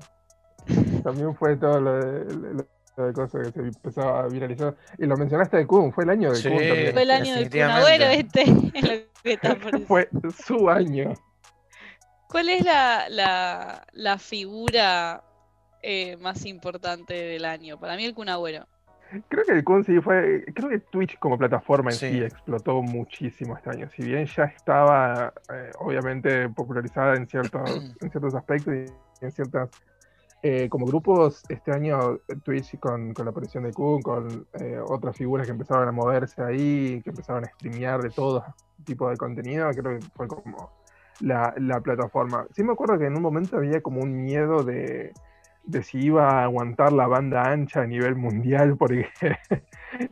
También 1.04 1.36
fue 1.36 1.54
todo 1.56 1.80
lo 1.80 1.92
de, 2.00 2.64
cosas 3.12 3.42
que 3.46 3.52
se 3.52 3.60
empezó 3.60 4.00
a 4.02 4.26
viralizar. 4.26 4.74
Y 4.96 5.04
lo 5.04 5.16
mencionaste 5.18 5.58
de 5.58 5.66
Kun, 5.66 5.92
fue 5.92 6.04
el 6.04 6.10
año 6.10 6.32
de 6.32 6.42
Kun 6.42 6.58
también. 6.58 6.92
Fue 6.94 7.02
el 7.02 7.10
año 7.10 7.34
del 7.34 7.50
Kun 7.50 7.60
Agüero 7.60 8.04
este. 8.06 8.44
fue 9.86 10.08
su 10.44 10.70
año. 10.70 11.12
¿Cuál 12.28 12.48
es 12.48 12.64
la, 12.64 13.06
la, 13.10 13.86
la 13.92 14.18
figura 14.18 15.22
eh, 15.82 16.16
más 16.16 16.46
importante 16.46 17.12
del 17.12 17.44
año? 17.44 17.78
Para 17.78 17.96
mí 17.96 18.06
el 18.06 18.14
Kun 18.14 18.30
Agüero. 18.30 18.66
Creo 19.28 19.44
que 19.44 19.52
el 19.52 19.62
Kun 19.62 19.84
sí 19.84 20.00
fue. 20.00 20.42
Creo 20.54 20.70
que 20.70 20.78
Twitch 20.78 21.18
como 21.18 21.36
plataforma 21.36 21.90
en 21.90 21.96
sí, 21.96 22.22
explotó 22.22 22.80
muchísimo 22.80 23.56
este 23.56 23.70
año. 23.70 23.90
Si 23.94 24.02
bien 24.02 24.24
ya 24.24 24.44
estaba, 24.44 25.34
eh, 25.52 25.70
obviamente, 25.78 26.48
popularizada 26.48 27.14
en 27.14 27.28
ciertos, 27.28 27.70
en 28.00 28.10
ciertos 28.10 28.34
aspectos 28.34 28.74
y 28.74 29.24
en 29.24 29.30
ciertas 29.30 29.70
eh, 30.46 30.68
como 30.68 30.84
grupos, 30.84 31.42
este 31.48 31.72
año 31.72 32.18
Twitch 32.44 32.78
con, 32.78 33.14
con 33.14 33.24
la 33.24 33.30
aparición 33.30 33.64
de 33.64 33.72
Kun, 33.72 34.02
con 34.02 34.46
eh, 34.60 34.78
otras 34.78 35.16
figuras 35.16 35.46
que 35.46 35.52
empezaron 35.52 35.88
a 35.88 35.92
moverse 35.92 36.42
ahí, 36.42 37.00
que 37.02 37.08
empezaron 37.08 37.46
a 37.46 37.48
streamear 37.48 38.02
de 38.02 38.10
todo 38.10 38.44
tipo 38.84 39.08
de 39.08 39.16
contenido, 39.16 39.70
creo 39.70 39.98
que 39.98 40.06
fue 40.14 40.28
como 40.28 40.70
la, 41.20 41.54
la, 41.56 41.80
plataforma. 41.80 42.46
Sí 42.54 42.62
me 42.62 42.74
acuerdo 42.74 42.98
que 42.98 43.06
en 43.06 43.16
un 43.16 43.22
momento 43.22 43.56
había 43.56 43.80
como 43.80 44.02
un 44.02 44.22
miedo 44.22 44.62
de, 44.62 45.14
de 45.62 45.82
si 45.82 45.98
iba 45.98 46.28
a 46.40 46.44
aguantar 46.44 46.92
la 46.92 47.06
banda 47.06 47.50
ancha 47.50 47.80
a 47.80 47.86
nivel 47.86 48.14
mundial 48.14 48.76
porque 48.78 49.08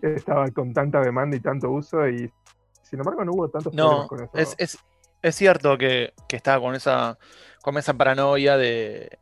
estaba 0.00 0.50
con 0.50 0.72
tanta 0.72 1.02
demanda 1.02 1.36
y 1.36 1.40
tanto 1.40 1.70
uso 1.70 2.08
y 2.08 2.32
sin 2.80 3.00
embargo 3.00 3.22
no 3.26 3.32
hubo 3.34 3.50
tantos 3.50 3.74
No, 3.74 4.06
problemas 4.06 4.08
con 4.08 4.22
eso. 4.22 4.38
es, 4.38 4.54
es- 4.56 4.78
es 5.20 5.36
cierto 5.36 5.78
que, 5.78 6.14
que 6.26 6.34
estaba 6.34 6.60
con 6.60 6.74
esa, 6.74 7.16
con 7.62 7.76
esa 7.78 7.94
paranoia 7.94 8.56
de, 8.56 9.20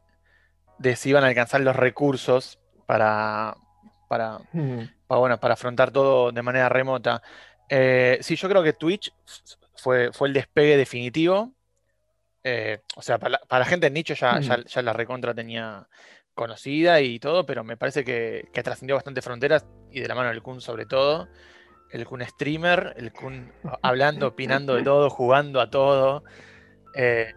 de 0.81 0.97
si 0.97 1.11
iban 1.11 1.25
a 1.25 1.27
alcanzar 1.29 1.61
los 1.61 1.77
recursos 1.77 2.59
para, 2.87 3.55
para, 4.09 4.39
Mm. 4.53 4.81
para, 5.07 5.19
bueno, 5.19 5.39
para 5.39 5.55
afrontar 5.55 5.91
todo 5.91 6.33
de 6.33 6.43
manera 6.43 6.69
remota. 6.71 7.23
Eh, 7.69 8.19
sí, 8.23 8.35
yo 8.35 8.49
creo 8.49 8.63
que 8.63 8.73
Twitch 8.73 9.13
fue, 9.77 10.11
fue 10.13 10.29
el 10.29 10.35
despegue 10.35 10.77
definitivo. 10.79 11.53
Eh, 12.43 12.81
o 12.97 13.03
sea, 13.03 13.19
para 13.19 13.33
la, 13.33 13.39
para 13.47 13.61
la 13.61 13.67
gente 13.67 13.89
en 13.89 13.93
nicho 13.93 14.15
ya, 14.15 14.41
ya, 14.41 14.57
Mm. 14.57 14.65
ya 14.65 14.83
la 14.83 14.93
recontra 14.95 15.35
tenía 15.35 15.87
conocida 16.35 17.01
y 17.03 17.19
todo, 17.21 17.45
pero 17.45 17.63
me 17.63 17.77
parece 17.77 18.03
que, 18.03 18.49
que 18.53 18.63
trascendió 18.63 18.95
bastante 18.95 19.21
fronteras 19.21 19.67
y 19.93 20.01
de 20.01 20.09
la 20.09 20.15
mano 20.15 20.31
del 20.31 20.43
Kun 20.43 20.63
sobre 20.63 20.87
todo. 20.87 21.29
El 21.91 22.07
Kun 22.07 22.23
streamer, 22.23 22.95
el 22.97 23.13
Kun 23.13 23.53
hablando, 23.83 24.29
opinando 24.29 24.75
de 24.75 24.83
todo, 24.83 25.11
jugando 25.11 25.61
a 25.61 25.69
todo. 25.71 26.25
Eh, 26.95 27.35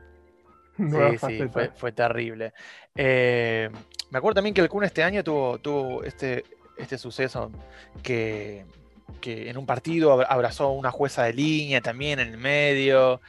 sí, 0.78 1.18
sí, 1.18 1.50
fue 1.76 1.92
terrible. 1.92 2.54
Eh, 2.96 3.70
me 4.12 4.18
acuerdo 4.18 4.36
también 4.36 4.54
que 4.54 4.62
el 4.62 4.70
Kun 4.70 4.84
este 4.84 5.04
año 5.04 5.24
tuvo, 5.24 5.58
tuvo 5.58 6.04
este, 6.04 6.44
este 6.78 6.98
suceso 6.98 7.52
que, 8.04 8.66
que 9.22 9.50
en 9.50 9.58
un 9.58 9.66
partido 9.66 10.16
ab- 10.18 10.26
abrazó 10.30 10.66
a 10.66 10.72
una 10.72 10.92
jueza 10.92 11.24
de 11.24 11.34
línea 11.34 11.82
también 11.82 12.20
en 12.20 12.30
el 12.30 12.38
medio 12.38 13.22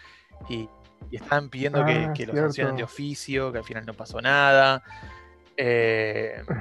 y, 0.49 0.68
y 1.11 1.16
estaban 1.16 1.49
pidiendo 1.49 1.85
que, 1.87 1.92
Ah, 1.92 2.12
que 2.12 2.26
lo 2.26 2.35
sancionen 2.35 2.76
de 2.76 2.85
oficio, 2.85 3.50
que 3.52 3.59
al 3.59 3.64
final 3.64 3.87
no 3.87 3.94
pasó 3.94 4.21
nada. 4.21 4.83
Eh, 5.56 6.42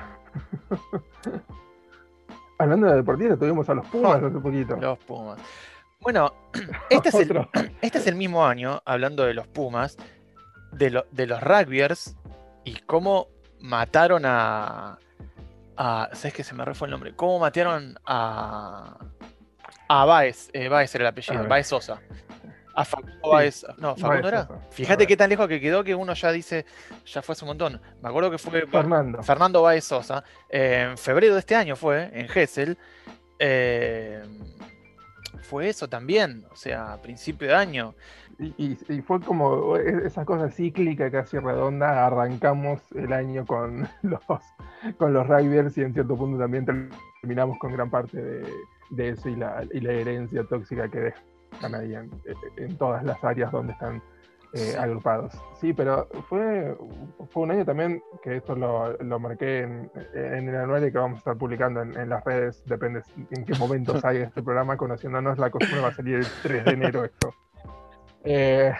Hablando 2.59 2.87
de 2.87 2.95
deportistas, 2.95 3.39
tuvimos 3.39 3.67
a 3.69 3.73
los 3.73 3.85
Pumas 3.87 4.21
hace 4.23 4.39
poquito. 4.39 4.75
Los 4.77 4.97
Pumas. 4.99 5.39
Bueno, 5.99 6.33
este 6.89 7.09
es, 7.09 7.15
el, 7.15 7.47
este 7.81 7.97
es 7.97 8.07
el 8.07 8.15
mismo 8.15 8.45
año, 8.45 8.81
hablando 8.85 9.23
de 9.25 9.33
los 9.33 9.47
Pumas, 9.47 9.97
de, 10.71 10.91
lo- 10.91 11.05
de 11.11 11.27
los 11.27 11.41
rugbyers 11.41 12.15
y 12.63 12.75
cómo 12.81 13.27
mataron 13.59 14.23
a. 14.25 14.97
a 15.77 16.09
¿Sabes 16.13 16.33
que 16.33 16.43
se 16.43 16.53
me 16.53 16.65
refue 16.65 16.87
el 16.87 16.91
nombre? 16.91 17.15
¿Cómo 17.15 17.39
mataron 17.39 17.97
a. 18.05 18.97
a 19.87 20.05
Baez? 20.05 20.49
Eh, 20.53 20.69
Baez 20.69 20.93
era 20.95 21.03
el 21.03 21.07
apellido, 21.09 21.39
ver. 21.39 21.47
Baez 21.49 21.67
Sosa. 21.67 21.99
A 22.75 22.85
Facundo 22.85 23.29
Baez. 23.29 23.65
No, 23.77 23.95
Facundo 23.95 24.07
Baez 24.07 24.25
era. 24.25 24.47
Sosa. 24.47 24.59
Fíjate 24.71 25.07
qué 25.07 25.15
tan 25.17 25.29
lejos 25.29 25.47
que 25.47 25.61
quedó 25.61 25.83
que 25.83 25.93
uno 25.95 26.13
ya 26.13 26.31
dice. 26.31 26.65
Ya 27.05 27.21
fue 27.21 27.33
hace 27.33 27.45
un 27.45 27.49
montón. 27.49 27.81
Me 28.01 28.09
acuerdo 28.09 28.31
que 28.31 28.37
fue. 28.37 28.65
Fernando. 28.67 29.21
Fernando 29.23 29.61
Baez 29.61 29.83
Sosa. 29.85 30.23
eh, 30.49 30.87
en 30.91 30.97
febrero 30.97 31.33
de 31.33 31.39
este 31.39 31.55
año 31.55 31.75
fue, 31.75 32.09
en 32.13 32.27
Gessel. 32.27 32.77
eh, 33.39 34.23
fue 35.43 35.67
eso 35.69 35.87
también, 35.89 36.45
o 36.51 36.55
sea, 36.55 36.93
a 36.93 37.01
principio 37.01 37.49
de 37.49 37.55
año. 37.55 37.95
Y, 38.39 38.53
y- 38.57 38.77
y 38.89 39.01
fue 39.01 39.19
como 39.21 39.77
e- 39.77 40.07
esa 40.07 40.25
cosa 40.25 40.49
cíclica 40.49 41.09
casi 41.11 41.37
redonda. 41.39 42.05
Arrancamos 42.07 42.81
el 42.93 43.13
año 43.13 43.45
con 43.45 43.87
los, 44.01 44.21
con 44.97 45.13
los 45.13 45.27
Rivers 45.27 45.77
y 45.77 45.81
en 45.81 45.93
cierto 45.93 46.15
punto 46.17 46.37
también 46.39 46.65
terminamos 47.21 47.57
con 47.59 47.73
gran 47.73 47.89
parte 47.89 48.21
de, 48.21 48.47
de 48.91 49.09
eso 49.09 49.29
y 49.29 49.35
la, 49.35 49.63
y 49.71 49.79
la 49.79 49.91
herencia 49.93 50.43
tóxica 50.45 50.87
que 50.89 51.13
dejan 51.51 51.75
ahí 51.75 51.93
en, 51.95 52.09
en 52.57 52.77
todas 52.77 53.03
las 53.03 53.23
áreas 53.23 53.51
donde 53.51 53.73
están 53.73 54.01
eh, 54.55 54.75
agrupados. 54.79 55.33
Sí, 55.59 55.73
pero 55.73 56.07
fue, 56.29 56.75
fue 57.29 57.43
un 57.43 57.51
año 57.51 57.65
también 57.65 58.01
que 58.21 58.37
esto 58.37 58.55
lo, 58.55 58.95
lo 58.97 59.19
marqué 59.19 59.61
en, 59.61 59.91
en 60.13 60.47
el 60.49 60.55
anuario 60.55 60.91
que 60.91 60.97
vamos 60.97 61.15
a 61.15 61.19
estar 61.19 61.37
publicando 61.37 61.81
en, 61.81 61.97
en 61.97 62.09
las 62.09 62.23
redes, 62.23 62.63
depende 62.65 63.01
en 63.31 63.45
qué 63.45 63.55
momento 63.57 63.99
salga 63.99 64.23
este 64.25 64.43
programa, 64.43 64.77
conociéndonos 64.77 65.39
la 65.39 65.49
costumbre 65.49 65.81
va 65.81 65.87
a 65.89 65.93
salir 65.93 66.15
el 66.17 66.27
3 66.43 66.65
de 66.65 66.71
enero 66.71 67.03
esto. 67.03 67.33
Eh, 68.23 68.71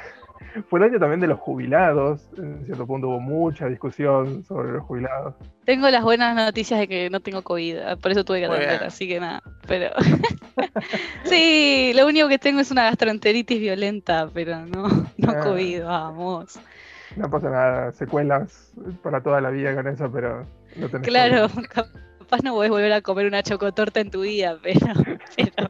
fue 0.70 0.80
el 0.80 0.86
año 0.86 1.00
también 1.00 1.20
de 1.20 1.28
los 1.28 1.40
jubilados, 1.40 2.28
en 2.38 2.64
cierto 2.66 2.86
punto 2.86 3.08
hubo 3.10 3.20
mucha 3.20 3.68
discusión 3.68 4.44
sobre 4.44 4.72
los 4.74 4.84
jubilados. 4.84 5.34
Tengo 5.66 5.90
las 5.90 6.04
buenas 6.04 6.36
noticias 6.36 6.80
de 6.80 6.88
que 6.88 7.10
no 7.10 7.20
tengo 7.22 7.42
COVID, 7.42 7.78
ah, 7.80 7.96
por 7.96 8.12
eso 8.12 8.24
tuve 8.24 8.40
que 8.42 8.46
atender, 8.46 8.84
así 8.84 9.08
que 9.08 9.20
nada. 9.20 9.42
Pero 9.68 9.90
sí, 11.24 11.92
lo 11.96 12.06
único 12.06 12.28
que 12.28 12.38
tengo 12.40 12.60
es 12.60 12.72
una 12.72 12.84
gastroenteritis 12.84 13.60
violenta, 13.60 14.30
pero 14.34 14.66
no, 14.66 14.88
no 15.18 15.32
Ah. 15.32 15.40
COVID, 15.44 15.84
vamos. 15.84 16.60
No 17.16 17.30
pasa 17.30 17.50
nada, 17.50 17.92
secuelas 17.92 18.72
para 19.02 19.22
toda 19.22 19.40
la 19.42 19.50
vida 19.50 19.74
con 19.76 19.88
eso, 19.88 20.12
pero 20.12 20.46
no 20.76 20.90
tenés 20.90 21.08
Claro, 21.08 21.50
COVID. 21.50 21.66
capaz 22.20 22.44
no 22.44 22.54
podés 22.54 22.72
volver 22.72 22.94
a 22.94 23.02
comer 23.02 23.28
una 23.28 23.44
chocotorta 23.44 24.00
en 24.00 24.12
tu 24.12 24.22
vida, 24.22 24.58
pero, 24.62 24.80
pero, 25.36 25.70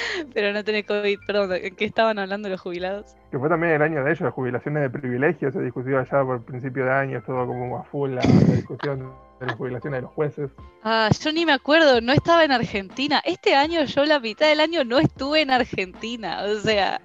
pero 0.34 0.52
no 0.52 0.64
tenés 0.64 0.84
COVID. 0.86 1.18
Perdón, 1.26 1.52
¿en 1.54 1.74
qué 1.76 1.84
estaban 1.84 2.18
hablando 2.18 2.48
los 2.48 2.60
jubilados? 2.60 3.14
Que 3.30 3.38
fue 3.38 3.48
también 3.48 3.74
el 3.74 3.82
año 3.82 4.02
de 4.04 4.10
ellos, 4.10 4.20
las 4.22 4.34
jubilaciones 4.34 4.82
de 4.82 4.90
privilegios, 4.90 5.52
se 5.52 5.60
discutió 5.60 5.98
allá 5.98 6.24
por 6.24 6.42
principio 6.44 6.84
de 6.84 6.92
año, 6.92 7.18
estuvo 7.18 7.46
como 7.46 7.78
a 7.78 7.84
full 7.84 8.10
la, 8.10 8.22
la 8.22 8.54
discusión 8.54 9.12
de 9.40 9.46
las 9.46 9.54
jubilaciones 9.56 9.98
de 9.98 10.02
los 10.02 10.12
jueces. 10.12 10.50
Ah, 10.82 11.10
yo 11.20 11.32
ni 11.32 11.44
me 11.46 11.52
acuerdo, 11.52 12.00
no 12.00 12.12
estaba 12.12 12.44
en 12.44 12.52
Argentina. 12.52 13.20
Este 13.24 13.54
año 13.54 13.84
yo 13.84 14.04
la 14.04 14.18
mitad 14.20 14.46
del 14.48 14.60
año 14.60 14.84
no 14.84 14.98
estuve 14.98 15.42
en 15.42 15.50
Argentina, 15.50 16.42
o 16.44 16.54
sea, 16.60 17.00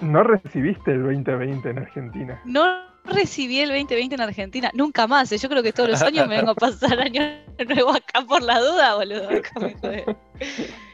No 0.00 0.22
recibiste 0.22 0.92
el 0.92 1.02
2020 1.02 1.68
en 1.70 1.78
Argentina. 1.78 2.40
no 2.44 2.64
recibí 3.04 3.60
el 3.60 3.68
2020 3.68 4.14
en 4.14 4.20
Argentina, 4.22 4.70
nunca 4.74 5.06
más. 5.06 5.30
Yo 5.30 5.48
creo 5.48 5.62
que 5.62 5.72
todos 5.72 5.90
los 5.90 6.02
años 6.02 6.26
me 6.26 6.36
vengo 6.36 6.52
a 6.52 6.54
pasar 6.54 6.98
año 7.00 7.20
nuevo 7.68 7.90
acá 7.90 8.22
por 8.26 8.42
la 8.42 8.58
duda, 8.60 8.94
boludo. 8.96 9.28
acá 9.28 9.60
me. 9.60 9.74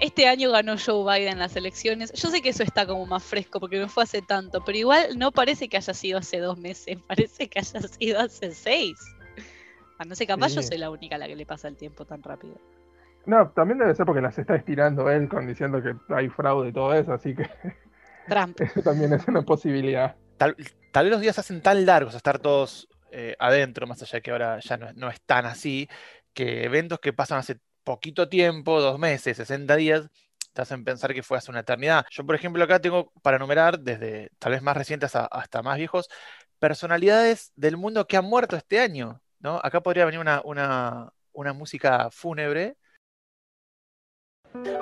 Este 0.00 0.26
año 0.26 0.50
ganó 0.50 0.76
Joe 0.78 1.04
Biden 1.04 1.38
las 1.38 1.54
elecciones. 1.56 2.10
Yo 2.14 2.30
sé 2.30 2.40
que 2.40 2.48
eso 2.48 2.62
está 2.62 2.86
como 2.86 3.04
más 3.04 3.22
fresco 3.22 3.60
porque 3.60 3.78
no 3.78 3.86
fue 3.86 4.04
hace 4.04 4.22
tanto, 4.22 4.64
pero 4.64 4.78
igual 4.78 5.18
no 5.18 5.30
parece 5.30 5.68
que 5.68 5.76
haya 5.76 5.92
sido 5.92 6.18
hace 6.18 6.38
dos 6.38 6.58
meses, 6.58 6.98
parece 7.06 7.48
que 7.48 7.58
haya 7.58 7.80
sido 7.82 8.18
hace 8.18 8.52
seis. 8.52 8.98
Ah, 9.98 10.06
no 10.06 10.14
sé, 10.14 10.26
capaz 10.26 10.54
yo 10.54 10.62
soy 10.62 10.78
la 10.78 10.90
única 10.90 11.16
a 11.16 11.18
la 11.18 11.26
que 11.26 11.36
le 11.36 11.44
pasa 11.44 11.68
el 11.68 11.76
tiempo 11.76 12.06
tan 12.06 12.22
rápido. 12.22 12.58
No, 13.26 13.50
también 13.50 13.78
debe 13.78 13.94
ser 13.94 14.06
porque 14.06 14.22
las 14.22 14.38
está 14.38 14.56
estirando 14.56 15.10
él 15.10 15.28
con 15.28 15.46
diciendo 15.46 15.82
que 15.82 15.94
hay 16.14 16.30
fraude 16.30 16.70
y 16.70 16.72
todo 16.72 16.94
eso, 16.94 17.12
así 17.12 17.34
que 17.34 17.46
Trump. 18.26 18.58
eso 18.58 18.80
también 18.80 19.12
es 19.12 19.28
una 19.28 19.42
posibilidad. 19.42 20.16
Tal, 20.38 20.56
tal 20.90 21.04
vez 21.04 21.12
los 21.12 21.20
días 21.20 21.34
se 21.34 21.42
hacen 21.42 21.60
tan 21.60 21.84
largos, 21.84 22.14
estar 22.14 22.38
todos 22.38 22.88
eh, 23.10 23.36
adentro, 23.38 23.86
más 23.86 24.00
allá 24.00 24.16
de 24.16 24.22
que 24.22 24.30
ahora 24.30 24.58
ya 24.60 24.78
no 24.78 25.10
es 25.10 25.20
tan 25.20 25.44
así, 25.44 25.86
que 26.32 26.64
eventos 26.64 26.98
que 27.00 27.12
pasan 27.12 27.38
hace 27.38 27.58
poquito 27.90 28.28
tiempo, 28.28 28.80
dos 28.80 29.00
meses, 29.00 29.36
60 29.36 29.74
días, 29.74 30.08
te 30.52 30.62
hacen 30.62 30.84
pensar 30.84 31.12
que 31.12 31.24
fue 31.24 31.38
hace 31.38 31.50
una 31.50 31.60
eternidad. 31.60 32.06
Yo, 32.10 32.24
por 32.24 32.36
ejemplo, 32.36 32.62
acá 32.62 32.80
tengo 32.80 33.12
para 33.22 33.36
enumerar, 33.36 33.80
desde 33.80 34.30
tal 34.38 34.52
vez 34.52 34.62
más 34.62 34.76
recientes 34.76 35.16
hasta 35.16 35.62
más 35.62 35.76
viejos, 35.76 36.08
personalidades 36.60 37.52
del 37.56 37.76
mundo 37.76 38.06
que 38.06 38.16
han 38.16 38.26
muerto 38.26 38.56
este 38.56 38.78
año, 38.78 39.20
¿no? 39.40 39.60
Acá 39.60 39.80
podría 39.82 40.04
venir 40.04 40.20
una 40.20 41.52
música 41.52 42.10
fúnebre. 42.12 42.76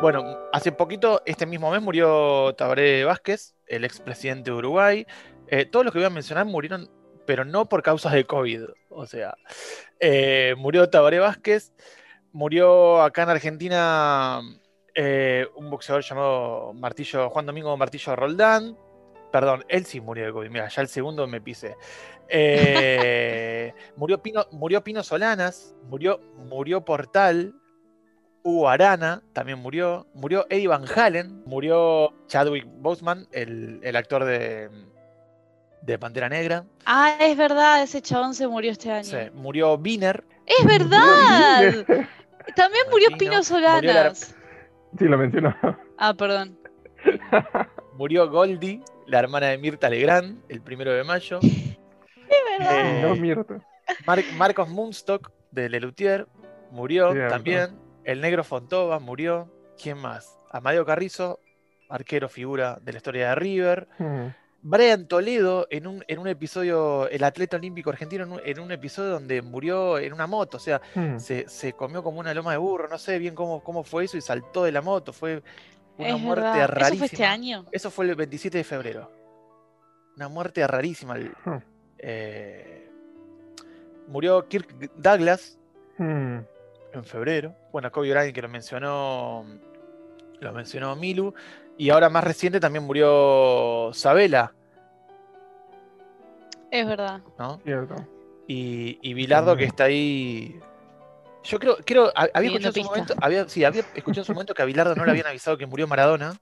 Bueno, 0.02 0.36
hace 0.52 0.70
poquito, 0.70 1.22
este 1.24 1.46
mismo 1.46 1.70
mes, 1.70 1.80
murió 1.80 2.54
Tabaré 2.56 3.04
Vázquez, 3.04 3.54
el 3.66 3.84
expresidente 3.84 4.50
de 4.50 4.56
Uruguay. 4.56 5.06
Eh, 5.46 5.64
todos 5.64 5.84
los 5.84 5.94
que 5.94 6.00
voy 6.00 6.06
a 6.06 6.10
mencionar 6.10 6.44
murieron, 6.44 6.90
pero 7.26 7.46
no 7.46 7.70
por 7.70 7.82
causas 7.82 8.12
de 8.12 8.26
COVID. 8.26 8.64
O 8.90 9.06
sea, 9.06 9.34
eh, 9.98 10.54
murió 10.58 10.90
Tabaré 10.90 11.20
Vázquez, 11.20 11.72
murió 12.32 13.02
acá 13.02 13.22
en 13.24 13.30
Argentina 13.30 14.40
eh, 14.94 15.46
un 15.56 15.70
boxeador 15.70 16.02
llamado 16.02 16.72
Martillo, 16.74 17.30
Juan 17.30 17.46
Domingo 17.46 17.76
Martillo 17.76 18.16
Roldán. 18.16 18.76
Perdón, 19.30 19.64
él 19.68 19.84
sí 19.84 20.00
murió 20.00 20.26
de 20.26 20.32
COVID. 20.32 20.50
Mira, 20.50 20.68
ya 20.68 20.82
el 20.82 20.88
segundo 20.88 21.26
me 21.26 21.40
pisé. 21.40 21.76
Eh, 22.28 23.74
murió, 23.96 24.22
Pino, 24.22 24.46
murió 24.52 24.82
Pino 24.82 25.02
Solanas, 25.02 25.74
murió, 25.88 26.20
murió 26.36 26.84
Portal, 26.84 27.54
Hugo 28.42 28.68
Arana 28.68 29.22
también 29.34 29.58
murió. 29.58 30.06
Murió 30.14 30.46
Eddie 30.48 30.68
Van 30.68 30.84
Halen. 30.88 31.42
Murió 31.44 32.14
Chadwick 32.26 32.66
Boseman, 32.66 33.28
el, 33.32 33.80
el 33.82 33.96
actor 33.96 34.24
de, 34.24 34.70
de 35.82 35.98
Pantera 35.98 36.28
Negra. 36.28 36.64
Ah, 36.86 37.16
es 37.20 37.36
verdad, 37.36 37.82
ese 37.82 38.00
chabón 38.00 38.34
se 38.34 38.48
murió 38.48 38.72
este 38.72 38.90
año. 38.90 39.04
Sí, 39.04 39.30
murió 39.34 39.76
Biner. 39.76 40.24
¡Es 40.48 40.66
verdad! 40.66 41.84
También 42.56 42.84
murió 42.90 43.08
Pino, 43.18 43.32
murió 43.32 43.42
Solanas. 43.42 44.34
Sí, 44.98 45.04
lo 45.04 45.18
mencionó. 45.18 45.54
Ah, 46.00 46.14
perdón. 46.14 46.56
Murió 47.94 48.30
Goldie, 48.30 48.80
la 49.06 49.18
hermana 49.18 49.48
de 49.48 49.58
Mirta 49.58 49.90
Legrand, 49.90 50.40
el 50.48 50.60
primero 50.62 50.92
de 50.92 51.02
mayo. 51.04 51.40
Es 51.42 52.58
verdad. 52.58 53.14
Eh, 53.16 53.34
No. 53.34 53.44
Mar- 54.06 54.22
Marcos 54.36 54.68
Munstock, 54.68 55.30
de 55.50 55.68
Lelutier, 55.68 56.26
murió 56.70 57.12
Cierto. 57.12 57.34
también. 57.34 57.78
El 58.04 58.20
negro 58.20 58.44
Fontova 58.44 58.98
murió. 59.00 59.50
¿Quién 59.82 59.98
más? 59.98 60.36
Amadeo 60.52 60.84
Carrizo, 60.84 61.40
arquero 61.88 62.28
figura 62.28 62.78
de 62.82 62.92
la 62.92 62.98
historia 62.98 63.28
de 63.30 63.34
River. 63.34 63.88
Hmm. 63.98 64.26
Brian 64.68 65.06
Toledo 65.06 65.66
en 65.70 65.86
un, 65.86 66.04
en 66.08 66.18
un 66.18 66.28
episodio, 66.28 67.08
el 67.08 67.24
atleta 67.24 67.56
olímpico 67.56 67.88
argentino, 67.88 68.24
en 68.24 68.32
un, 68.32 68.40
en 68.44 68.60
un 68.60 68.70
episodio 68.70 69.10
donde 69.10 69.40
murió 69.40 69.98
en 69.98 70.12
una 70.12 70.26
moto, 70.26 70.58
o 70.58 70.60
sea, 70.60 70.80
Hmm. 70.94 71.18
se, 71.18 71.48
se 71.48 71.72
comió 71.72 72.02
como 72.02 72.20
una 72.20 72.34
loma 72.34 72.52
de 72.52 72.58
burro, 72.58 72.86
no 72.88 72.98
sé 72.98 73.18
bien 73.18 73.34
cómo, 73.34 73.62
cómo 73.64 73.82
fue 73.82 74.04
eso 74.04 74.16
y 74.18 74.20
saltó 74.20 74.64
de 74.64 74.72
la 74.72 74.82
moto, 74.82 75.12
fue 75.14 75.42
una 75.96 76.08
Es 76.08 76.20
muerte 76.20 76.42
verdad. 76.44 76.64
¿Eso 76.64 76.74
rarísima. 76.74 76.98
fue 76.98 77.06
este 77.06 77.24
año? 77.24 77.64
Eso 77.72 77.90
fue 77.90 78.04
el 78.06 78.14
27 78.14 78.58
de 78.58 78.64
febrero. 78.64 79.10
Una 80.16 80.28
muerte 80.28 80.66
rarísima. 80.66 81.16
el- 81.16 81.32
Hmm. 81.44 81.58
eh, 81.98 82.90
murió 84.08 84.46
Kirk 84.48 84.68
Douglas 84.96 85.58
Hmm. 85.96 86.40
en 86.92 87.04
febrero. 87.04 87.54
Bueno, 87.72 87.90
Kobe 87.90 88.10
Bryant 88.10 88.34
que 88.34 88.42
lo 88.42 88.48
mencionó, 88.48 89.44
lo 90.40 90.52
mencionó 90.52 90.94
Milu. 90.94 91.32
Y 91.76 91.90
ahora 91.90 92.08
más 92.08 92.24
reciente 92.24 92.58
también 92.60 92.84
murió 92.84 93.90
Sabela, 93.94 94.52
Es 96.70 96.86
verdad. 96.86 97.20
¿no? 97.38 97.60
Cierto. 97.64 97.94
Y, 98.46 98.98
y 99.02 99.14
Bilardo 99.14 99.56
que 99.56 99.64
está 99.64 99.84
ahí. 99.84 100.58
Yo 101.44 101.58
creo, 101.58 101.76
creo, 101.84 102.08
ha- 102.14 102.28
había 102.34 102.50
escuchado, 102.50 102.74
en 102.76 102.84
su 102.84 102.90
momento, 102.90 103.14
había, 103.20 103.48
sí, 103.48 103.64
había 103.64 103.82
escuchado 103.94 104.22
en 104.22 104.26
su 104.26 104.32
momento 104.32 104.54
que 104.54 104.62
a 104.62 104.64
Bilardo 104.64 104.94
no 104.94 105.04
le 105.04 105.10
habían 105.12 105.26
avisado 105.26 105.56
que 105.56 105.66
murió 105.66 105.86
Maradona 105.86 106.34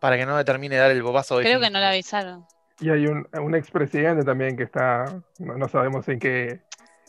para 0.00 0.16
que 0.16 0.26
no 0.26 0.36
le 0.36 0.44
termine 0.44 0.74
de 0.74 0.80
dar 0.80 0.90
el 0.90 1.02
bobazo 1.02 1.38
de 1.38 1.44
Creo 1.44 1.60
que 1.60 1.70
no 1.70 1.78
le 1.78 1.86
avisaron. 1.86 2.44
Y 2.80 2.90
hay 2.90 3.06
un, 3.06 3.26
un 3.32 3.54
expresidente 3.54 4.24
también 4.24 4.56
que 4.56 4.64
está, 4.64 5.04
no, 5.38 5.56
no 5.56 5.68
sabemos 5.68 6.08
en 6.08 6.18
qué, 6.18 6.60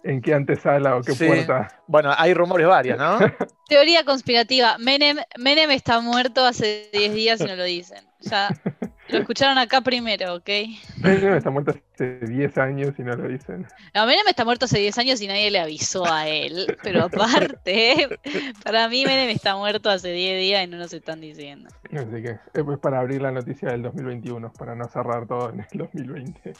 en 0.03 0.21
qué 0.21 0.33
antesala 0.35 0.95
o 0.97 1.01
qué 1.01 1.13
Sí. 1.13 1.25
puerta. 1.25 1.81
Bueno, 1.87 2.13
hay 2.15 2.33
rumores 2.33 2.67
varios, 2.67 2.97
¿no? 2.99 3.17
Teoría 3.67 4.05
conspirativa. 4.05 4.77
Menem, 4.77 5.17
Menem 5.37 5.71
está 5.71 5.99
muerto 6.01 6.45
hace 6.45 6.89
10 6.93 7.13
días 7.13 7.41
y 7.41 7.45
no 7.45 7.55
lo 7.55 7.63
dicen. 7.63 8.05
Ya 8.19 8.49
lo 9.09 9.19
escucharon 9.19 9.57
acá 9.57 9.81
primero, 9.81 10.35
¿ok? 10.35 10.49
Menem 10.97 11.33
está 11.35 11.49
muerto 11.51 11.73
hace 11.93 12.19
10 12.19 12.57
años 12.57 12.93
y 12.97 13.03
no 13.03 13.15
lo 13.15 13.27
dicen. 13.27 13.67
No, 13.93 14.05
Menem 14.05 14.27
está 14.27 14.45
muerto 14.45 14.65
hace 14.65 14.79
10 14.79 14.97
años 14.97 15.21
y 15.21 15.27
nadie 15.27 15.51
le 15.51 15.59
avisó 15.59 16.05
a 16.05 16.27
él. 16.27 16.77
Pero 16.83 17.03
aparte, 17.05 18.19
para 18.63 18.87
mí 18.87 19.05
Menem 19.05 19.29
está 19.29 19.55
muerto 19.55 19.89
hace 19.89 20.11
10 20.11 20.39
días 20.39 20.63
y 20.63 20.67
no 20.67 20.77
nos 20.77 20.93
están 20.93 21.21
diciendo. 21.21 21.69
Así 21.91 22.21
que 22.21 22.39
es 22.53 22.63
pues 22.63 22.79
para 22.79 22.99
abrir 22.99 23.21
la 23.21 23.31
noticia 23.31 23.69
del 23.69 23.81
2021, 23.83 24.53
para 24.53 24.75
no 24.75 24.87
cerrar 24.87 25.27
todo 25.27 25.49
en 25.49 25.59
el 25.59 25.77
2020. 25.77 26.53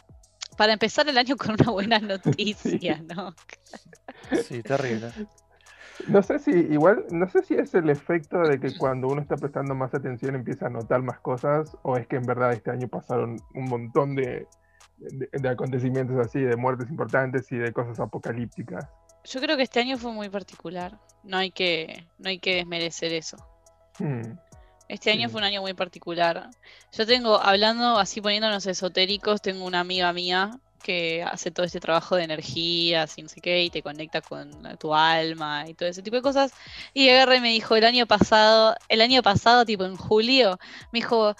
Para 0.57 0.73
empezar 0.73 1.07
el 1.07 1.17
año 1.17 1.37
con 1.37 1.51
una 1.51 1.71
buena 1.71 1.99
noticia, 1.99 3.01
¿no? 3.15 3.33
Sí, 4.47 4.61
terrible. 4.61 5.11
No 6.07 6.21
sé 6.23 6.39
si, 6.39 6.51
igual, 6.51 7.05
no 7.11 7.27
sé 7.29 7.43
si 7.43 7.53
es 7.55 7.73
el 7.75 7.89
efecto 7.89 8.39
de 8.39 8.59
que 8.59 8.75
cuando 8.77 9.07
uno 9.07 9.21
está 9.21 9.35
prestando 9.37 9.75
más 9.75 9.93
atención 9.93 10.35
empieza 10.35 10.67
a 10.67 10.69
notar 10.69 11.01
más 11.01 11.19
cosas, 11.19 11.77
o 11.83 11.97
es 11.97 12.07
que 12.07 12.15
en 12.15 12.23
verdad 12.23 12.51
este 12.53 12.71
año 12.71 12.87
pasaron 12.87 13.37
un 13.53 13.65
montón 13.65 14.15
de, 14.15 14.47
de- 14.97 15.29
de 15.31 15.49
acontecimientos 15.49 16.17
así, 16.25 16.39
de 16.41 16.55
muertes 16.55 16.89
importantes 16.89 17.51
y 17.51 17.57
de 17.57 17.71
cosas 17.71 17.99
apocalípticas. 17.99 18.87
Yo 19.25 19.39
creo 19.39 19.55
que 19.55 19.63
este 19.63 19.79
año 19.79 19.97
fue 19.97 20.11
muy 20.11 20.29
particular. 20.29 20.99
No 21.23 21.37
hay 21.37 21.51
que, 21.51 22.05
no 22.19 22.29
hay 22.29 22.39
que 22.39 22.55
desmerecer 22.55 23.13
eso. 23.13 23.37
Hmm. 23.99 24.37
Este 24.89 25.11
año 25.11 25.27
Sí. 25.27 25.31
fue 25.31 25.39
un 25.41 25.45
año 25.45 25.61
muy 25.61 25.73
particular. 25.73 26.49
Yo 26.91 27.05
tengo, 27.05 27.39
hablando 27.41 27.97
así 27.97 28.19
poniéndonos 28.19 28.65
esotéricos, 28.67 29.41
tengo 29.41 29.65
una 29.65 29.79
amiga 29.79 30.11
mía 30.11 30.59
que 30.83 31.23
hace 31.23 31.49
todo 31.49 31.65
este 31.65 31.79
trabajo 31.79 32.15
de 32.15 32.23
energías 32.25 33.17
y 33.17 33.23
no 33.23 33.29
sé 33.29 33.41
qué, 33.41 33.63
y 33.63 33.69
te 33.69 33.81
conecta 33.81 34.21
con 34.21 34.51
tu 34.77 34.93
alma 34.93 35.65
y 35.67 35.73
todo 35.73 35.89
ese 35.89 36.03
tipo 36.03 36.17
de 36.17 36.21
cosas. 36.21 36.53
Y 36.93 37.09
agarra 37.09 37.37
y 37.37 37.41
me 37.41 37.49
dijo, 37.49 37.75
el 37.75 37.85
año 37.85 38.05
pasado, 38.05 38.75
el 38.89 39.01
año 39.01 39.23
pasado, 39.23 39.65
tipo 39.65 39.85
en 39.85 39.95
julio, 39.95 40.59
me 40.91 40.99
dijo, 40.99 41.35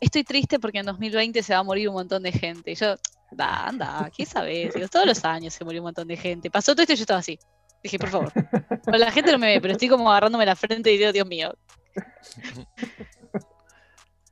estoy 0.00 0.24
triste 0.24 0.58
porque 0.58 0.78
en 0.78 0.86
2020 0.86 1.42
se 1.42 1.52
va 1.52 1.60
a 1.60 1.62
morir 1.62 1.88
un 1.88 1.94
montón 1.94 2.22
de 2.22 2.32
gente. 2.32 2.70
Y 2.70 2.74
yo, 2.76 2.96
anda, 3.30 3.66
anda, 3.66 4.10
¿qué 4.16 4.24
sabes? 4.24 4.72
Todos 4.90 5.06
los 5.06 5.24
años 5.24 5.52
se 5.52 5.64
murió 5.64 5.82
un 5.82 5.86
montón 5.86 6.08
de 6.08 6.16
gente. 6.16 6.50
Pasó 6.50 6.72
todo 6.72 6.82
esto 6.82 6.94
y 6.94 6.96
yo 6.96 7.02
estaba 7.02 7.20
así. 7.20 7.38
Dije, 7.82 7.98
por 7.98 8.08
favor. 8.08 8.32
Bueno, 8.84 8.98
la 8.98 9.12
gente 9.12 9.32
no 9.32 9.38
me 9.38 9.48
ve, 9.48 9.60
pero 9.60 9.72
estoy 9.72 9.88
como 9.88 10.10
agarrándome 10.10 10.46
la 10.46 10.56
frente 10.56 10.92
y 10.92 10.98
digo, 10.98 11.12
Dios 11.12 11.26
mío, 11.26 11.54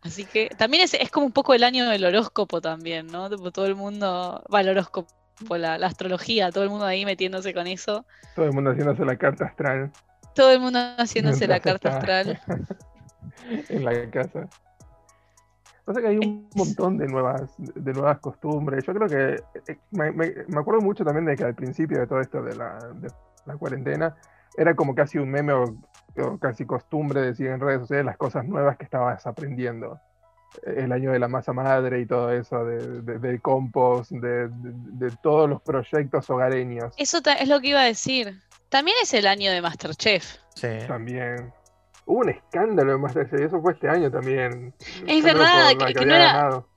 Así 0.04 0.24
que 0.26 0.48
también 0.58 0.82
es, 0.84 0.94
es 0.94 1.10
como 1.10 1.26
un 1.26 1.32
poco 1.32 1.54
el 1.54 1.64
año 1.64 1.88
del 1.88 2.04
horóscopo 2.04 2.60
también, 2.60 3.06
¿no? 3.06 3.28
Todo 3.30 3.66
el 3.66 3.74
mundo, 3.74 4.44
va 4.52 4.60
el 4.60 4.68
horóscopo, 4.68 5.08
la, 5.56 5.78
la 5.78 5.86
astrología, 5.86 6.50
todo 6.52 6.62
el 6.64 6.70
mundo 6.70 6.84
ahí 6.84 7.04
metiéndose 7.04 7.54
con 7.54 7.66
eso. 7.66 8.04
Todo 8.36 8.44
el 8.46 8.52
mundo 8.52 8.70
haciéndose 8.70 9.04
la 9.04 9.16
carta 9.16 9.46
astral 9.46 9.90
Todo 10.34 10.52
el 10.52 10.60
mundo 10.60 10.78
haciéndose 10.98 11.46
la 11.46 11.54
Mientras 11.54 11.80
carta 11.80 11.98
está- 11.98 12.20
astral. 12.20 12.76
en 13.70 13.84
la 13.84 14.10
casa. 14.10 14.48
Pasa 15.84 16.00
que 16.00 16.06
hay 16.08 16.18
un 16.18 16.48
montón 16.54 16.96
de 16.96 17.06
nuevas, 17.06 17.54
de 17.58 17.92
nuevas 17.92 18.18
costumbres. 18.18 18.84
Yo 18.86 18.94
creo 18.94 19.08
que 19.08 19.42
eh, 19.72 19.78
me, 19.90 20.12
me- 20.12 20.34
me 20.48 20.58
acuerdo 20.60 20.80
mucho 20.80 21.04
también 21.04 21.26
de 21.26 21.36
que 21.36 21.44
al 21.44 21.54
principio 21.54 21.98
de 22.00 22.06
todo 22.06 22.20
esto 22.20 22.42
de 22.42 22.56
la, 22.56 22.78
de 22.94 23.10
la 23.44 23.56
cuarentena 23.56 24.14
era 24.56 24.74
como 24.74 24.94
casi 24.94 25.18
un 25.18 25.30
meme 25.30 25.52
o, 25.52 25.62
o 25.64 25.76
casi 26.40 26.64
costumbre 26.66 27.20
decir 27.20 27.48
en 27.48 27.60
redes 27.60 27.80
sociales 27.80 28.06
las 28.06 28.16
cosas 28.16 28.44
nuevas 28.44 28.76
que 28.76 28.84
estabas 28.84 29.26
aprendiendo. 29.26 29.98
El 30.64 30.92
año 30.92 31.10
de 31.10 31.18
la 31.18 31.26
masa 31.26 31.52
madre 31.52 32.00
y 32.00 32.06
todo 32.06 32.30
eso, 32.30 32.64
de, 32.64 33.02
de- 33.02 33.18
del 33.18 33.40
compost, 33.42 34.12
de, 34.12 34.48
de- 34.48 34.48
de 35.08 35.16
todos 35.22 35.48
los 35.50 35.60
proyectos 35.62 36.30
hogareños. 36.30 36.94
Eso 36.96 37.18
es 37.40 37.48
lo 37.48 37.60
que 37.60 37.68
iba 37.68 37.80
a 37.80 37.84
decir. 37.86 38.40
También 38.68 38.96
es 39.02 39.12
el 39.14 39.26
año 39.26 39.50
de 39.50 39.60
Masterchef. 39.60 40.36
Sí. 40.54 40.68
También. 40.86 41.52
Hubo 42.06 42.20
un 42.20 42.28
escándalo 42.28 42.92
en 42.94 43.00
Masterchef, 43.00 43.40
y 43.40 43.44
eso 43.44 43.60
fue 43.60 43.72
este 43.72 43.88
año 43.88 44.10
también. 44.12 44.72
Es 45.06 45.24
verdad, 45.24 45.70
que- 45.70 45.86
que 45.86 45.94
que 45.94 46.06
no 46.06 46.14
era- 46.14 46.32
ganado. 46.32 46.68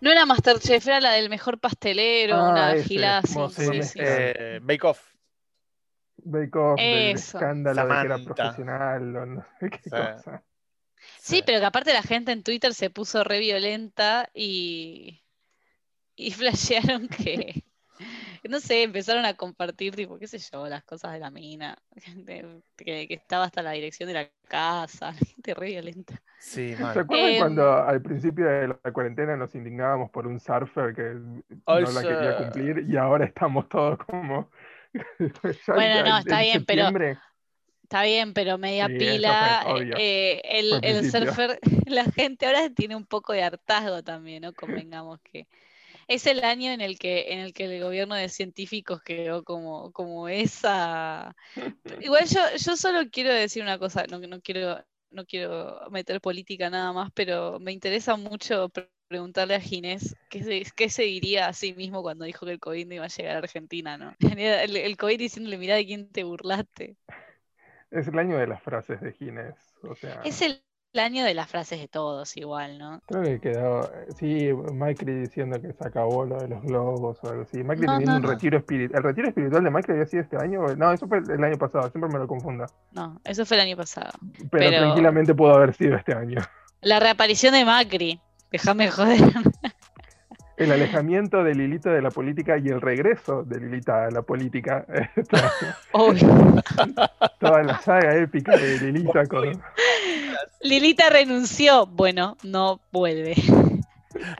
No 0.00 0.10
era 0.12 0.24
Masterchef, 0.26 0.86
era 0.86 1.00
la 1.00 1.12
del 1.12 1.28
mejor 1.28 1.58
pastelero, 1.58 2.36
Ah, 2.36 2.50
una 2.50 2.72
ese, 2.74 2.84
gilada 2.84 3.22
sí. 3.22 3.38
Eh, 3.96 4.60
Bake 4.62 4.84
Off. 4.86 5.00
Bake 6.26 6.56
Off, 6.58 6.82
del 6.84 7.16
escándalo 7.16 7.86
de 7.88 7.98
que 7.98 8.06
era 8.06 8.18
Samantha. 8.18 8.24
profesional 8.24 9.16
o 9.16 9.26
no 9.26 9.44
sé 9.60 9.70
qué 9.70 9.90
Sí. 9.90 9.92
cosa. 9.92 10.44
Sí, 11.18 11.42
pero 11.44 11.58
que 11.60 11.64
aparte 11.66 11.92
la 11.92 12.02
gente 12.02 12.32
en 12.32 12.42
Twitter 12.42 12.74
se 12.74 12.90
puso 12.90 13.24
re 13.24 13.38
violenta 13.40 14.30
y, 14.34 15.22
y 16.16 16.30
flashearon 16.32 17.08
que, 17.08 17.64
no 18.48 18.60
sé, 18.60 18.84
empezaron 18.84 19.24
a 19.26 19.34
compartir, 19.36 19.96
tipo, 19.96 20.18
qué 20.18 20.28
sé 20.28 20.38
yo, 20.38 20.68
las 20.68 20.84
cosas 20.84 21.12
de 21.14 21.20
la 21.20 21.30
mina, 21.30 21.78
de- 22.16 22.62
que, 22.76 23.08
que 23.08 23.14
estaba 23.14 23.44
hasta 23.46 23.62
la 23.62 23.72
dirección 23.72 24.08
de 24.08 24.14
la 24.14 24.30
casa, 24.48 25.12
gente 25.14 25.54
re 25.54 25.68
violenta. 25.68 26.22
Sí, 26.38 26.76
¿Se 26.76 26.82
mal. 26.82 26.98
acuerdan 27.00 27.34
Em, 27.34 27.36
cuando 27.36 27.72
al 27.72 28.02
principio 28.02 28.46
de 28.46 28.68
la 28.68 28.92
cuarentena 28.92 29.36
nos 29.36 29.54
indignábamos 29.54 30.10
por 30.10 30.26
un 30.26 30.38
surfer 30.38 30.94
que 30.94 31.14
no 31.72 31.90
la 31.90 32.06
quería 32.06 32.34
cumplir 32.36 32.84
y 32.88 32.96
ahora 32.96 33.24
estamos 33.24 33.68
todos 33.68 33.98
como... 33.98 34.50
Bueno, 35.68 36.02
no, 36.04 36.18
está 36.18 36.40
bien, 36.40 36.64
pero- 36.64 36.90
Está 37.86 38.02
bien, 38.02 38.34
pero 38.34 38.58
media 38.58 38.88
Sí, 38.88 38.94
pila, 38.98 39.64
fue 39.64 39.88
eh, 39.96 40.40
el, 40.82 41.08
surfer, 41.08 41.60
la 41.86 42.04
gente 42.06 42.44
ahora 42.46 42.68
tiene 42.68 42.96
un 42.96 43.06
poco 43.06 43.32
de 43.32 43.44
hartazgo 43.44 44.02
también, 44.02 44.42
¿no? 44.42 44.52
Convengamos 44.52 45.20
que 45.20 45.46
es 46.08 46.26
el 46.26 46.42
año 46.42 46.72
en 46.72 46.80
el 46.80 46.98
que, 46.98 47.32
en 47.32 47.38
el 47.38 47.52
que 47.54 47.66
el 47.66 47.80
gobierno 47.80 48.16
de 48.16 48.28
científicos 48.28 49.02
quedó 49.02 49.44
como, 49.44 49.92
como 49.92 50.28
esa. 50.28 51.36
Igual 52.00 52.26
yo, 52.26 52.40
yo 52.56 52.76
solo 52.76 53.08
quiero 53.08 53.32
decir 53.32 53.62
una 53.62 53.78
cosa, 53.78 54.04
no, 54.10 54.18
no 54.18 54.40
quiero, 54.40 54.84
no 55.10 55.24
quiero 55.24 55.88
meter 55.90 56.20
política 56.20 56.68
nada 56.68 56.92
más, 56.92 57.12
pero 57.14 57.60
me 57.60 57.70
interesa 57.70 58.16
mucho 58.16 58.68
preguntarle 59.08 59.54
a 59.54 59.60
Ginés 59.60 60.16
qué 60.28 60.42
se, 60.42 60.62
qué 60.76 60.88
se 60.90 61.02
diría 61.04 61.48
a 61.48 61.52
sí 61.52 61.72
mismo 61.74 62.02
cuando 62.02 62.24
dijo 62.24 62.46
que 62.46 62.52
el 62.52 62.60
COVID 62.60 62.86
no 62.86 62.94
iba 62.94 63.04
a 63.04 63.08
llegar 63.08 63.36
a 63.36 63.38
Argentina, 63.38 63.96
¿no? 63.98 64.14
El, 64.20 64.76
el 64.76 64.96
COVID 64.96 65.18
diciéndole, 65.18 65.58
mirá 65.58 65.76
de 65.76 65.86
quién 65.86 66.10
te 66.10 66.24
burlaste. 66.24 66.96
Es 67.90 68.08
el 68.08 68.18
año 68.18 68.36
de 68.36 68.46
las 68.46 68.62
frases 68.62 69.00
de 69.00 69.12
Ginés. 69.12 69.54
O 69.82 69.94
sea, 69.94 70.20
Es 70.24 70.42
el, 70.42 70.62
año 70.98 71.26
de 71.26 71.34
las 71.34 71.50
frases 71.50 71.78
de 71.78 71.88
todos 71.88 72.38
igual, 72.38 72.78
¿no? 72.78 73.02
creo 73.06 73.22
que 73.22 73.38
quedó. 73.38 73.90
Sí, 74.18 74.48
Macri 74.72 75.12
diciendo 75.20 75.60
que 75.60 75.70
se 75.74 75.86
acabó 75.86 76.24
lo 76.24 76.38
de 76.40 76.48
los 76.48 76.62
globos 76.62 77.22
o 77.22 77.28
algo 77.28 77.42
así. 77.42 77.62
Macri 77.62 77.84
No, 77.84 77.92
teniendo 77.92 78.12
no, 78.12 78.16
un 78.16 78.22
no. 78.22 78.28
retiro 78.30 78.56
espiritual. 78.56 78.98
¿El 78.98 79.04
retiro 79.04 79.28
espiritual 79.28 79.62
de 79.64 79.70
Macri 79.70 79.92
había 79.92 80.06
sido 80.06 80.22
este 80.22 80.38
año? 80.38 80.62
No, 80.76 80.92
eso 80.92 81.06
fue 81.06 81.18
el 81.18 81.44
año 81.44 81.58
pasado, 81.58 81.90
siempre 81.90 82.10
me 82.10 82.18
lo 82.18 82.26
confunda. 82.26 82.66
No, 82.92 83.20
eso 83.24 83.44
fue 83.44 83.58
el 83.58 83.64
año 83.64 83.76
pasado. 83.76 84.12
Pero, 84.38 84.48
Pero- 84.50 84.78
tranquilamente 84.80 85.34
pudo 85.34 85.54
haber 85.54 85.74
sido 85.74 85.96
este 85.96 86.14
año. 86.14 86.40
La 86.80 86.98
reaparición 87.00 87.52
de 87.52 87.64
Macri. 87.66 88.20
Déjame 88.56 88.90
joder. 88.90 89.20
El 90.56 90.72
alejamiento 90.72 91.44
de 91.44 91.54
Lilita 91.54 91.90
de 91.90 92.00
la 92.00 92.10
política 92.10 92.56
y 92.56 92.68
el 92.68 92.80
regreso 92.80 93.42
de 93.42 93.60
Lilita 93.60 94.06
a 94.06 94.10
la 94.10 94.22
política. 94.22 94.86
Toda- 95.28 95.52
Obvio. 95.92 96.62
Toda 97.38 97.62
la 97.62 97.78
saga 97.80 98.16
épica 98.16 98.56
de 98.56 98.80
Lilita 98.80 99.26
con. 99.26 99.62
Lilita 100.62 101.10
renunció. 101.10 101.84
Bueno, 101.86 102.38
no 102.42 102.80
vuelve. 102.90 103.34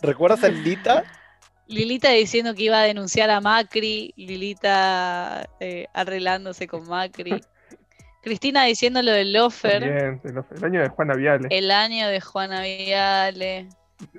¿Recuerdas 0.00 0.42
a 0.44 0.48
Lita? 0.48 1.04
Lilita 1.66 2.08
diciendo 2.12 2.54
que 2.54 2.62
iba 2.62 2.78
a 2.80 2.84
denunciar 2.84 3.28
a 3.28 3.42
Macri. 3.42 4.14
Lilita 4.16 5.46
eh, 5.60 5.86
arreglándose 5.92 6.66
con 6.66 6.88
Macri. 6.88 7.42
Cristina 8.22 8.64
diciendo 8.64 9.02
lo 9.02 9.12
del 9.12 9.34
lofer. 9.34 9.82
También, 9.82 10.20
el, 10.24 10.44
el 10.56 10.64
año 10.64 10.80
de 10.80 10.88
Juana 10.88 11.14
Viale. 11.14 11.48
El 11.50 11.70
año 11.70 12.08
de 12.08 12.22
Juana 12.22 12.62
Viale. 12.62 13.68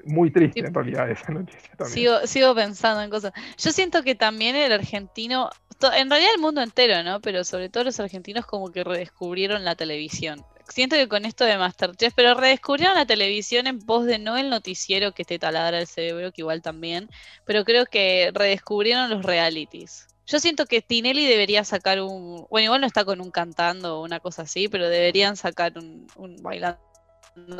Muy 0.05 0.31
triste 0.31 0.59
en 0.59 0.73
realidad 0.73 1.09
esa 1.09 1.31
noticia 1.31 1.69
también. 1.77 1.93
Sigo, 1.93 2.27
sigo 2.27 2.55
pensando 2.55 3.01
en 3.01 3.09
cosas. 3.09 3.33
Yo 3.57 3.71
siento 3.71 4.03
que 4.03 4.15
también 4.15 4.55
el 4.55 4.71
argentino, 4.71 5.49
en 5.95 6.09
realidad 6.09 6.31
el 6.35 6.41
mundo 6.41 6.61
entero, 6.61 7.03
¿no? 7.03 7.21
Pero 7.21 7.43
sobre 7.43 7.69
todo 7.69 7.83
los 7.83 7.99
argentinos 7.99 8.45
como 8.45 8.71
que 8.71 8.83
redescubrieron 8.83 9.63
la 9.63 9.75
televisión. 9.75 10.43
Siento 10.69 10.95
que 10.97 11.07
con 11.07 11.25
esto 11.25 11.45
de 11.45 11.57
Masterchef, 11.57 12.13
pero 12.13 12.33
redescubrieron 12.33 12.95
la 12.95 13.05
televisión 13.05 13.67
en 13.67 13.79
pos 13.79 14.05
de 14.05 14.19
no 14.19 14.37
el 14.37 14.49
noticiero 14.49 15.13
que 15.13 15.23
te 15.23 15.39
taladra 15.39 15.79
el 15.79 15.87
cerebro, 15.87 16.31
que 16.31 16.41
igual 16.41 16.61
también, 16.61 17.09
pero 17.45 17.63
creo 17.63 17.85
que 17.85 18.31
redescubrieron 18.33 19.09
los 19.09 19.23
realities. 19.23 20.07
Yo 20.25 20.41
siento 20.41 20.65
que 20.65 20.81
Tinelli 20.81 21.25
debería 21.25 21.63
sacar 21.63 22.01
un, 22.01 22.45
bueno, 22.49 22.65
igual 22.65 22.81
no 22.81 22.87
está 22.87 23.05
con 23.05 23.21
un 23.21 23.31
cantando 23.31 23.97
o 23.99 24.03
una 24.03 24.19
cosa 24.19 24.41
así, 24.41 24.67
pero 24.67 24.89
deberían 24.89 25.37
sacar 25.37 25.77
un, 25.77 26.05
un 26.17 26.35
bailando 26.43 26.86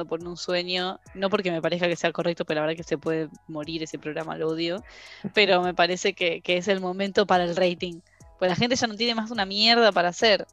por 0.07 0.23
un 0.23 0.37
sueño, 0.37 0.99
no 1.13 1.29
porque 1.29 1.51
me 1.51 1.61
parezca 1.61 1.87
que 1.87 1.95
sea 1.95 2.11
correcto, 2.11 2.45
pero 2.45 2.61
la 2.61 2.67
verdad 2.67 2.77
que 2.77 2.83
se 2.83 2.97
puede 2.97 3.29
morir 3.47 3.83
ese 3.83 3.99
programa, 3.99 4.37
lo 4.37 4.49
odio, 4.49 4.83
pero 5.33 5.61
me 5.61 5.73
parece 5.73 6.13
que, 6.13 6.41
que 6.41 6.57
es 6.57 6.67
el 6.67 6.79
momento 6.79 7.25
para 7.25 7.43
el 7.43 7.55
rating, 7.55 8.01
pues 8.39 8.49
la 8.49 8.55
gente 8.55 8.75
ya 8.75 8.87
no 8.87 8.95
tiene 8.95 9.15
más 9.15 9.31
una 9.31 9.45
mierda 9.45 9.91
para 9.91 10.09
hacer. 10.09 10.45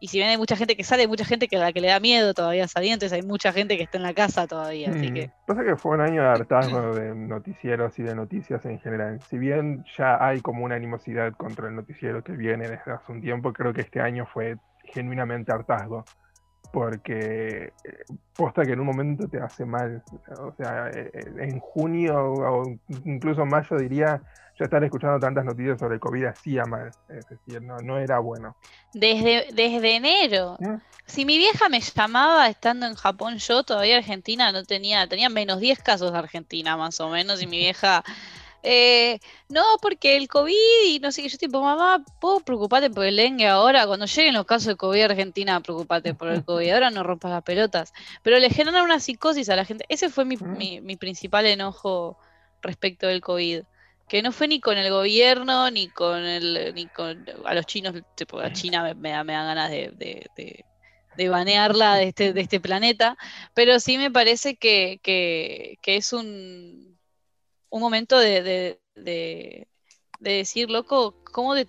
Y 0.00 0.08
si 0.08 0.18
bien 0.18 0.30
hay 0.30 0.36
mucha 0.36 0.54
gente 0.54 0.76
que 0.76 0.84
sale, 0.84 1.02
hay 1.02 1.08
mucha 1.08 1.24
gente 1.24 1.48
que 1.48 1.56
a 1.56 1.60
la 1.60 1.72
que 1.72 1.80
le 1.80 1.88
da 1.88 1.98
miedo 1.98 2.32
todavía 2.32 2.68
salir, 2.68 2.92
entonces 2.92 3.12
hay 3.16 3.26
mucha 3.26 3.52
gente 3.52 3.76
que 3.76 3.82
está 3.82 3.96
en 3.96 4.04
la 4.04 4.14
casa 4.14 4.46
todavía, 4.46 4.90
así 4.90 5.10
Mm. 5.10 5.14
que 5.14 5.30
Pasa 5.44 5.64
que 5.64 5.74
fue 5.76 5.96
un 5.96 6.00
año 6.00 6.22
de 6.22 6.28
hartazgo 6.28 6.94
de 6.94 7.14
noticieros 7.14 7.98
y 7.98 8.04
de 8.04 8.14
noticias 8.14 8.64
en 8.64 8.78
general. 8.78 9.20
Si 9.28 9.38
bien 9.38 9.84
ya 9.96 10.24
hay 10.24 10.40
como 10.40 10.64
una 10.64 10.76
animosidad 10.76 11.32
contra 11.32 11.68
el 11.68 11.74
noticiero 11.74 12.22
que 12.22 12.32
viene 12.32 12.68
desde 12.68 12.92
hace 12.92 13.10
un 13.10 13.20
tiempo, 13.20 13.52
creo 13.52 13.72
que 13.72 13.80
este 13.80 14.00
año 14.00 14.24
fue 14.32 14.56
genuinamente 14.84 15.52
hartazgo. 15.52 16.04
Porque 16.72 17.72
eh, 17.84 18.04
posta 18.36 18.62
que 18.64 18.72
en 18.72 18.80
un 18.80 18.86
momento 18.86 19.28
te 19.28 19.40
hace 19.40 19.64
mal. 19.64 20.02
O 20.38 20.52
sea, 20.52 20.90
eh, 20.90 21.10
eh, 21.12 21.32
en 21.38 21.60
junio 21.60 22.14
o 22.18 22.78
incluso 23.04 23.46
mayo 23.46 23.76
diría, 23.76 24.22
ya 24.58 24.64
estar 24.64 24.82
escuchando 24.82 25.20
tantas 25.20 25.44
noticias 25.44 25.78
sobre 25.78 26.00
COVID 26.00 26.26
hacía 26.26 26.64
mal. 26.64 26.90
Es 27.08 27.26
decir, 27.28 27.62
no, 27.62 27.78
no 27.78 27.98
era 27.98 28.18
bueno. 28.18 28.56
desde, 28.92 29.46
desde 29.52 29.96
enero. 29.96 30.56
¿Eh? 30.60 30.78
Si 31.06 31.24
mi 31.24 31.38
vieja 31.38 31.68
me 31.68 31.80
llamaba 31.80 32.48
estando 32.48 32.86
en 32.86 32.94
Japón, 32.94 33.38
yo 33.38 33.62
todavía 33.62 33.96
Argentina 33.96 34.52
no 34.52 34.64
tenía, 34.64 35.06
tenía 35.06 35.30
menos 35.30 35.60
10 35.60 35.82
casos 35.82 36.12
de 36.12 36.18
Argentina 36.18 36.76
más 36.76 37.00
o 37.00 37.08
menos, 37.08 37.40
y 37.42 37.46
mi 37.46 37.58
vieja, 37.58 38.04
eh, 38.62 39.18
no, 39.48 39.62
porque 39.80 40.16
el 40.16 40.28
COVID 40.28 40.54
y 40.86 40.98
no 41.00 41.12
sé 41.12 41.22
qué, 41.22 41.28
yo 41.28 41.38
tipo, 41.38 41.62
mamá, 41.62 42.04
¿puedo 42.20 42.40
preocuparte 42.40 42.90
por 42.90 43.04
el 43.06 43.16
dengue 43.16 43.46
ahora? 43.46 43.86
Cuando 43.86 44.06
lleguen 44.06 44.34
los 44.34 44.46
casos 44.46 44.66
de 44.68 44.76
COVID 44.76 45.02
Argentina, 45.02 45.60
preocupate 45.60 46.14
por 46.14 46.28
el 46.28 46.44
COVID, 46.44 46.70
ahora 46.70 46.90
no 46.90 47.02
rompas 47.02 47.30
las 47.30 47.42
pelotas. 47.42 47.92
Pero 48.22 48.38
le 48.38 48.50
generan 48.50 48.84
una 48.84 49.00
psicosis 49.00 49.48
a 49.48 49.56
la 49.56 49.64
gente. 49.64 49.84
Ese 49.88 50.10
fue 50.10 50.24
mi, 50.24 50.36
mi, 50.56 50.80
mi 50.80 50.96
principal 50.96 51.46
enojo 51.46 52.18
respecto 52.62 53.06
del 53.06 53.20
COVID. 53.20 53.62
Que 54.08 54.22
no 54.22 54.32
fue 54.32 54.48
ni 54.48 54.58
con 54.60 54.78
el 54.78 54.90
gobierno, 54.90 55.70
ni 55.70 55.90
con 55.90 56.24
el, 56.24 56.72
ni 56.74 56.88
con 56.88 57.24
a 57.44 57.54
los 57.54 57.66
chinos, 57.66 57.94
tipo, 58.14 58.40
a 58.40 58.50
China 58.52 58.82
me, 58.82 58.94
me 58.94 59.10
da, 59.10 59.22
me 59.22 59.34
da 59.34 59.44
ganas 59.44 59.70
de, 59.70 59.90
de, 59.94 60.26
de- 60.36 60.64
de 61.16 61.28
banearla 61.28 61.96
de 61.96 62.04
este, 62.08 62.32
de 62.32 62.40
este 62.42 62.60
planeta, 62.60 63.16
pero 63.52 63.80
sí 63.80 63.98
me 63.98 64.10
parece 64.10 64.56
que, 64.56 65.00
que- 65.02 65.76
que 65.82 65.96
es 65.96 66.12
un, 66.12 66.97
un 67.70 67.80
momento 67.80 68.18
de, 68.18 68.42
de- 68.42 68.82
de- 68.96 69.68
de 70.20 70.32
decir, 70.32 70.70
loco, 70.70 71.14
¿cómo 71.32 71.54
te 71.54 71.64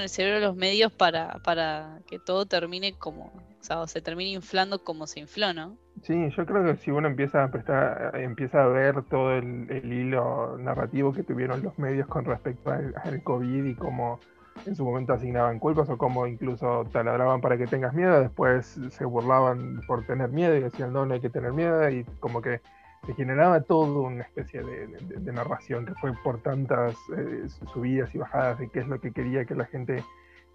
el 0.00 0.08
cerebro 0.10 0.40
los 0.40 0.56
medios 0.56 0.92
para, 0.92 1.40
para 1.44 2.02
que 2.06 2.18
todo 2.18 2.46
termine 2.46 2.98
como, 2.98 3.26
o 3.26 3.64
sea, 3.64 3.86
se 3.88 4.02
termine 4.02 4.30
inflando 4.32 4.82
como 4.84 5.06
se 5.06 5.20
infló, 5.20 5.52
¿no? 5.54 5.78
Sí, 6.02 6.28
yo 6.36 6.44
creo 6.44 6.64
que 6.64 6.76
si 6.76 6.90
uno 6.90 7.08
empieza 7.08 7.42
a 7.44 7.50
prestar, 7.50 8.16
empieza 8.20 8.62
a 8.64 8.66
ver 8.66 9.04
todo 9.04 9.32
el, 9.36 9.70
el 9.70 9.92
hilo 9.92 10.58
narrativo 10.58 11.12
que 11.14 11.22
tuvieron 11.22 11.62
los 11.62 11.78
medios 11.78 12.06
con 12.08 12.24
respecto 12.26 12.70
al, 12.70 12.94
al 13.02 13.22
COVID 13.22 13.64
y 13.64 13.74
cómo 13.76 14.20
en 14.66 14.74
su 14.76 14.84
momento 14.84 15.14
asignaban 15.14 15.58
culpas 15.58 15.88
o 15.88 15.96
cómo 15.96 16.26
incluso 16.26 16.84
taladraban 16.92 17.40
para 17.40 17.56
que 17.56 17.66
tengas 17.66 17.94
miedo, 17.94 18.20
después 18.20 18.78
se 18.90 19.04
burlaban 19.04 19.80
por 19.86 20.04
tener 20.06 20.30
miedo 20.30 20.54
y 20.56 20.60
decían 20.60 20.92
no, 20.92 21.06
no 21.06 21.14
hay 21.14 21.20
que 21.20 21.30
tener 21.30 21.52
miedo 21.52 21.88
y 21.90 22.04
como 22.20 22.42
que 22.42 22.60
se 23.06 23.14
generaba 23.14 23.60
todo 23.60 24.02
una 24.02 24.22
especie 24.22 24.62
de, 24.62 25.32
narración 25.32 25.86
que 25.86 25.94
fue 25.94 26.12
por 26.22 26.40
tantas 26.42 26.96
eh, 27.16 27.46
subidas 27.72 28.14
y 28.14 28.18
bajadas 28.18 28.58
de 28.58 28.68
qué 28.68 28.80
es 28.80 28.86
lo 28.86 29.00
que 29.00 29.12
quería 29.12 29.44
que 29.44 29.54
la 29.54 29.64
gente 29.66 30.04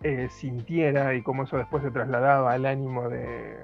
eh, 0.04 0.30
sintiera 0.32 1.14
y 1.16 1.22
cómo 1.22 1.44
eso 1.44 1.58
después 1.58 1.84
se 1.84 1.92
trasladaba 1.92 2.54
al 2.54 2.66
ánimo 2.66 3.10
de, 3.10 3.58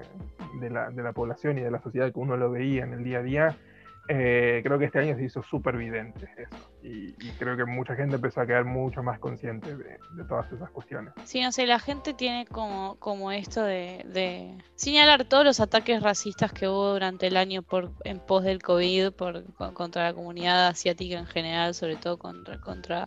de 0.60 0.70
la, 0.70 0.90
de 0.90 1.02
la 1.02 1.12
población 1.12 1.58
y 1.58 1.62
de 1.62 1.70
la 1.70 1.80
sociedad 1.80 2.12
que 2.12 2.18
uno 2.18 2.36
lo 2.36 2.50
veía 2.50 2.84
en 2.84 2.92
el 2.92 3.04
día 3.04 3.18
a 3.18 3.22
día, 3.22 3.56
eh, 4.08 4.60
creo 4.64 4.78
que 4.78 4.84
este 4.86 4.98
año 4.98 5.16
se 5.16 5.24
hizo 5.24 5.42
súper 5.42 5.74
evidente 5.74 6.28
eso. 6.36 6.56
Y, 6.82 7.08
y 7.26 7.30
creo 7.38 7.56
que 7.56 7.64
mucha 7.64 7.96
gente 7.96 8.16
empezó 8.16 8.40
a 8.40 8.46
quedar 8.46 8.64
mucho 8.64 9.02
más 9.02 9.18
consciente 9.18 9.76
de, 9.76 9.98
de 10.10 10.24
todas 10.28 10.50
esas 10.52 10.70
cuestiones. 10.70 11.12
Sí, 11.24 11.40
no 11.42 11.50
sé, 11.50 11.66
la 11.66 11.78
gente 11.80 12.14
tiene 12.14 12.46
como, 12.46 12.96
como 13.00 13.32
esto 13.32 13.62
de, 13.62 14.04
de 14.06 14.56
señalar 14.76 15.24
todos 15.24 15.44
los 15.44 15.58
ataques 15.60 16.02
racistas 16.02 16.52
que 16.52 16.68
hubo 16.68 16.92
durante 16.92 17.26
el 17.26 17.36
año 17.36 17.62
por, 17.62 17.90
en 18.04 18.20
pos 18.20 18.44
del 18.44 18.62
COVID 18.62 19.12
por, 19.12 19.44
con- 19.54 19.74
contra 19.74 20.04
la 20.04 20.14
comunidad 20.14 20.68
asiática 20.68 21.18
en 21.18 21.26
general, 21.26 21.74
sobre 21.74 21.96
todo 21.96 22.18
contra, 22.18 22.60
contra, 22.60 23.06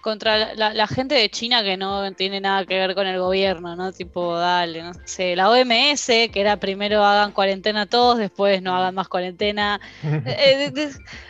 contra 0.00 0.54
la, 0.54 0.86
gente 0.86 1.14
de 1.14 1.28
China 1.30 1.62
que 1.62 1.76
no 1.76 2.12
tiene 2.12 2.40
nada 2.40 2.64
que 2.64 2.78
ver 2.78 2.94
con 2.94 3.06
el 3.06 3.18
gobierno, 3.18 3.76
¿no? 3.76 3.92
Tipo, 3.92 4.36
dale, 4.36 4.82
no 4.82 4.92
sé, 5.04 5.36
la 5.36 5.50
OMS, 5.50 6.06
que 6.06 6.40
era 6.40 6.58
primero 6.58 7.04
hagan 7.04 7.32
cuarentena 7.32 7.86
todos, 7.86 8.18
después 8.18 8.62
no 8.62 8.74
hagan 8.74 8.94
más 8.94 9.08
cuarentena. 9.08 9.80
Eh, 10.40 10.72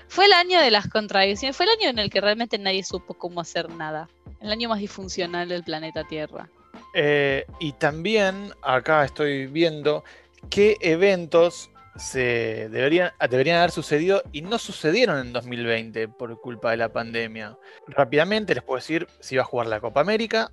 fue 0.08 0.26
el 0.26 0.32
año 0.32 0.60
de 0.60 0.70
las 0.70 0.88
contradicciones, 0.88 1.56
fue 1.56 1.66
el 1.66 1.72
año 1.72 1.90
en 1.90 1.98
el 1.98 2.10
que 2.10 2.20
realmente 2.20 2.58
nadie 2.58 2.82
supo 2.84 3.14
cómo 3.14 3.40
hacer 3.40 3.70
nada. 3.70 4.08
El 4.40 4.50
año 4.50 4.68
más 4.68 4.80
disfuncional 4.80 5.48
del 5.48 5.62
planeta 5.62 6.04
Tierra. 6.04 6.48
Eh, 6.94 7.44
y 7.60 7.72
también 7.72 8.52
acá 8.62 9.04
estoy 9.04 9.46
viendo 9.46 10.04
qué 10.50 10.76
eventos 10.80 11.70
se 11.98 12.68
deberían, 12.70 13.10
deberían 13.28 13.58
haber 13.58 13.72
sucedido 13.72 14.22
y 14.32 14.42
no 14.42 14.58
sucedieron 14.58 15.18
en 15.18 15.32
2020 15.32 16.08
por 16.08 16.40
culpa 16.40 16.70
de 16.70 16.76
la 16.76 16.92
pandemia. 16.92 17.58
Rápidamente 17.88 18.54
les 18.54 18.62
puedo 18.62 18.78
decir, 18.78 19.08
se 19.20 19.34
iba 19.34 19.42
a 19.42 19.46
jugar 19.46 19.66
la 19.66 19.80
Copa 19.80 20.00
América, 20.00 20.50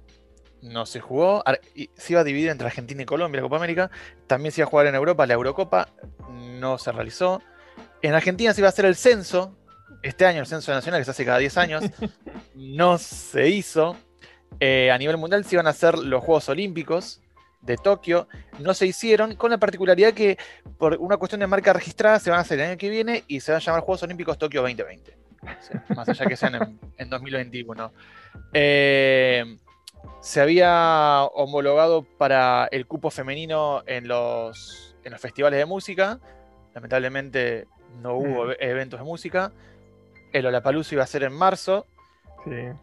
no 0.62 0.86
se 0.86 1.00
jugó, 1.00 1.44
se 1.96 2.14
iba 2.14 2.22
a 2.22 2.24
dividir 2.24 2.50
entre 2.50 2.68
Argentina 2.68 3.04
y 3.04 3.06
Colombia 3.06 3.42
la 3.42 3.44
Copa 3.44 3.58
América, 3.58 3.92
también 4.26 4.52
se 4.52 4.62
iba 4.62 4.68
a 4.68 4.70
jugar 4.70 4.88
en 4.88 4.96
Europa 4.96 5.28
la 5.28 5.36
Eurocopa, 5.36 5.90
no 6.30 6.78
se 6.80 6.92
realizó. 6.92 7.42
En 8.02 8.16
Argentina 8.16 8.54
se 8.54 8.62
iba 8.62 8.68
a 8.68 8.70
hacer 8.70 8.86
el 8.86 8.96
censo, 8.96 9.56
este 10.02 10.26
año 10.26 10.40
el 10.40 10.48
censo 10.48 10.72
nacional 10.72 11.02
que 11.02 11.06
se 11.06 11.12
hace 11.12 11.26
cada 11.26 11.38
10 11.38 11.58
años, 11.58 11.84
no 12.56 12.98
se 12.98 13.50
hizo. 13.50 13.96
Eh, 14.60 14.90
a 14.90 14.98
nivel 14.98 15.18
mundial 15.18 15.46
se 15.46 15.56
iban 15.56 15.68
a 15.68 15.72
hacer 15.72 15.98
los 15.98 16.24
Juegos 16.24 16.50
Olímpicos 16.50 17.22
de 17.66 17.78
Tokio, 17.78 18.28
no 18.60 18.74
se 18.74 18.86
hicieron, 18.86 19.36
con 19.36 19.52
la 19.52 19.58
particularidad 19.58 20.14
que 20.14 20.38
por 20.78 20.96
una 20.98 21.18
cuestión 21.18 21.40
de 21.40 21.48
marca 21.48 21.74
registrada 21.74 22.20
se 22.20 22.30
van 22.30 22.40
a 22.40 22.42
hacer 22.42 22.60
el 22.60 22.70
año 22.70 22.78
que 22.78 22.90
viene 22.90 23.24
y 23.28 23.40
se 23.40 23.52
van 23.52 23.62
a 23.62 23.64
llamar 23.64 23.82
Juegos 23.82 24.04
Olímpicos 24.04 24.38
Tokio 24.38 24.62
2020. 24.62 25.18
O 25.42 25.62
sea, 25.62 25.86
más 25.96 26.10
allá 26.10 26.26
que 26.26 26.36
sean 26.36 26.56
en, 26.56 26.80
en 26.98 27.10
2021. 27.10 27.92
Eh, 28.54 29.58
se 30.22 30.42
había 30.42 31.24
homologado 31.34 32.04
para 32.18 32.68
el 32.72 32.88
cupo 32.88 33.12
femenino 33.12 33.84
en 33.86 34.08
los, 34.08 34.96
en 35.04 35.12
los 35.12 35.22
festivales 35.22 35.60
de 35.60 35.66
música. 35.66 36.20
Lamentablemente 36.74 37.68
no 38.02 38.16
hubo 38.16 38.52
e- 38.52 38.58
eventos 38.60 39.00
de 39.00 39.06
música. 39.06 39.52
El 40.34 40.48
Olapalooza 40.48 40.96
iba 40.96 41.04
a 41.04 41.08
ser 41.08 41.24
en 41.24 41.34
marzo. 41.34 41.86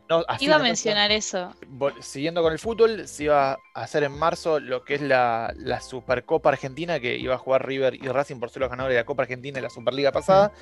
No, 0.09 0.25
Iba 0.41 0.57
a 0.57 0.59
mencionar 0.59 1.13
eso. 1.13 1.55
Siguiendo 2.01 2.43
con 2.43 2.53
el 2.53 2.59
fútbol, 2.59 3.07
se 3.07 3.25
iba 3.25 3.53
a 3.53 3.59
hacer 3.75 4.03
en 4.05 4.13
marzo 4.19 4.59
lo 4.61 4.85
que 4.85 4.95
es 4.97 5.01
la, 5.03 5.53
la 5.57 5.81
Supercopa 5.81 6.49
Argentina, 6.51 6.99
que 7.01 7.17
iba 7.17 7.35
a 7.35 7.39
jugar 7.39 7.67
River 7.67 7.95
y 7.95 8.09
Racing 8.09 8.41
por 8.41 8.51
ser 8.51 8.61
los 8.61 8.71
ganadores 8.71 8.95
de 8.97 9.01
la 9.01 9.07
Copa 9.07 9.23
Argentina 9.23 9.59
y 9.59 9.63
la 9.63 9.71
Superliga 9.71 10.11
pasada. 10.13 10.53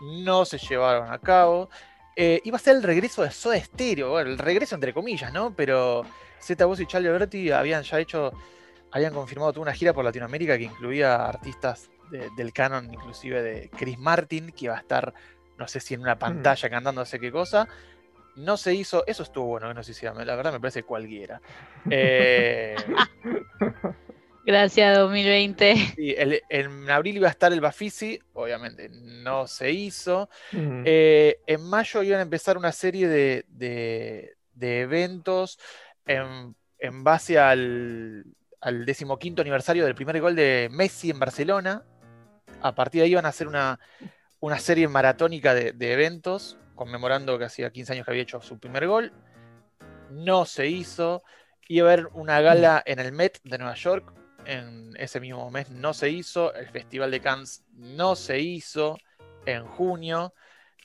No 0.00 0.44
se 0.44 0.58
llevaron 0.58 1.12
a 1.12 1.18
cabo. 1.18 1.68
Eh, 2.16 2.40
iba 2.44 2.56
a 2.56 2.60
ser 2.60 2.76
el 2.76 2.82
regreso 2.82 3.22
de 3.22 3.30
Soda 3.30 3.58
Stereo, 3.58 4.10
bueno, 4.10 4.30
el 4.30 4.38
regreso 4.38 4.74
entre 4.74 4.92
comillas, 4.92 5.32
¿no? 5.32 5.54
Pero 5.54 6.04
Zeta 6.40 6.66
Voz 6.66 6.80
y 6.80 6.86
Charlie 6.86 7.08
Alberti 7.08 7.50
habían 7.50 7.82
ya 7.84 7.98
hecho, 8.00 8.32
habían 8.90 9.14
confirmado 9.14 9.52
toda 9.52 9.62
una 9.62 9.72
gira 9.72 9.92
por 9.94 10.04
Latinoamérica 10.04 10.58
que 10.58 10.64
incluía 10.64 11.14
artistas 11.24 11.90
de- 12.10 12.28
del 12.36 12.52
canon, 12.52 12.92
inclusive 12.92 13.42
de 13.42 13.70
Chris 13.70 13.98
Martin, 13.98 14.52
que 14.52 14.66
iba 14.66 14.76
a 14.76 14.80
estar, 14.80 15.14
no 15.56 15.66
sé 15.68 15.80
si 15.80 15.94
en 15.94 16.00
una 16.02 16.18
pantalla 16.18 16.68
cantando 16.68 17.00
no 17.00 17.06
sé 17.06 17.18
qué 17.18 17.32
cosa. 17.32 17.66
No 18.36 18.56
se 18.56 18.74
hizo, 18.74 19.04
eso 19.06 19.22
estuvo 19.22 19.46
bueno 19.46 19.68
que 19.68 19.74
no 19.74 19.82
se 19.82 19.92
hiciera, 19.92 20.14
la 20.24 20.36
verdad 20.36 20.52
me 20.52 20.60
parece 20.60 20.82
cualquiera. 20.82 21.40
Eh, 21.90 22.76
Gracias 24.44 24.98
2020. 24.98 25.76
sí, 25.94 26.14
el- 26.18 26.42
en 26.48 26.90
abril 26.90 27.16
iba 27.16 27.28
a 27.28 27.30
estar 27.30 27.52
el 27.52 27.60
Bafisi, 27.60 28.18
obviamente 28.32 28.88
no 28.90 29.46
se 29.46 29.70
hizo. 29.70 30.28
Eh, 30.52 31.38
en 31.46 31.62
mayo 31.62 32.02
iban 32.02 32.18
a 32.18 32.22
empezar 32.22 32.58
una 32.58 32.72
serie 32.72 33.06
de, 33.06 33.44
de- 33.48 34.34
de 34.54 34.80
eventos 34.80 35.58
en, 36.06 36.56
en 36.80 37.04
base 37.04 37.38
al, 37.38 38.24
al 38.60 38.84
decimoquinto 38.84 39.42
aniversario 39.42 39.84
del 39.84 39.94
primer 39.94 40.20
gol 40.20 40.34
de 40.34 40.68
Messi 40.72 41.10
en 41.10 41.20
Barcelona. 41.20 41.84
A 42.62 42.74
partir 42.74 43.00
de 43.00 43.04
ahí 43.04 43.12
iban 43.12 43.26
a 43.26 43.30
hacer 43.30 43.46
una, 43.46 43.78
una 44.40 44.58
serie 44.58 44.88
maratónica 44.88 45.54
de, 45.54 45.72
de 45.72 45.92
eventos, 45.92 46.58
conmemorando 46.74 47.38
que 47.38 47.44
hacía 47.44 47.70
15 47.70 47.92
años 47.92 48.04
que 48.04 48.10
había 48.10 48.22
hecho 48.22 48.40
su 48.40 48.58
primer 48.58 48.86
gol. 48.86 49.12
No 50.10 50.44
se 50.44 50.66
hizo. 50.66 51.22
Iba 51.68 51.88
a 51.88 51.92
haber 51.92 52.08
una 52.12 52.40
gala 52.40 52.82
en 52.84 52.98
el 52.98 53.12
Met 53.12 53.40
de 53.44 53.58
Nueva 53.58 53.74
York. 53.74 54.12
En 54.44 54.92
ese 54.96 55.20
mismo 55.20 55.50
mes 55.50 55.70
no 55.70 55.94
se 55.94 56.10
hizo. 56.10 56.52
El 56.54 56.68
Festival 56.68 57.10
de 57.10 57.20
Cannes 57.20 57.64
no 57.74 58.16
se 58.16 58.40
hizo 58.40 58.98
en 59.46 59.64
junio. 59.64 60.34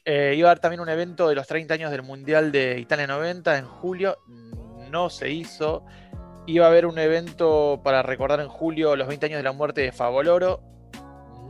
Eh, 0.06 0.36
iba 0.38 0.48
a 0.48 0.52
haber 0.52 0.62
también 0.62 0.80
un 0.80 0.90
evento 0.90 1.28
de 1.28 1.36
los 1.36 1.48
30 1.48 1.74
años 1.74 1.92
del 1.92 2.04
Mundial 2.04 2.52
de 2.52 2.80
Italia 2.80 3.08
90 3.08 3.58
en 3.58 3.66
julio. 3.66 4.18
No 4.90 5.10
se 5.10 5.30
hizo. 5.30 5.86
Iba 6.46 6.66
a 6.66 6.70
haber 6.70 6.86
un 6.86 6.98
evento 6.98 7.82
para 7.84 8.04
recordar 8.04 8.40
en 8.40 8.48
julio 8.48 8.96
los 8.96 9.08
20 9.08 9.26
años 9.26 9.40
de 9.40 9.44
la 9.44 9.52
muerte 9.52 9.82
de 9.82 9.92
Favoloro. 9.92 10.62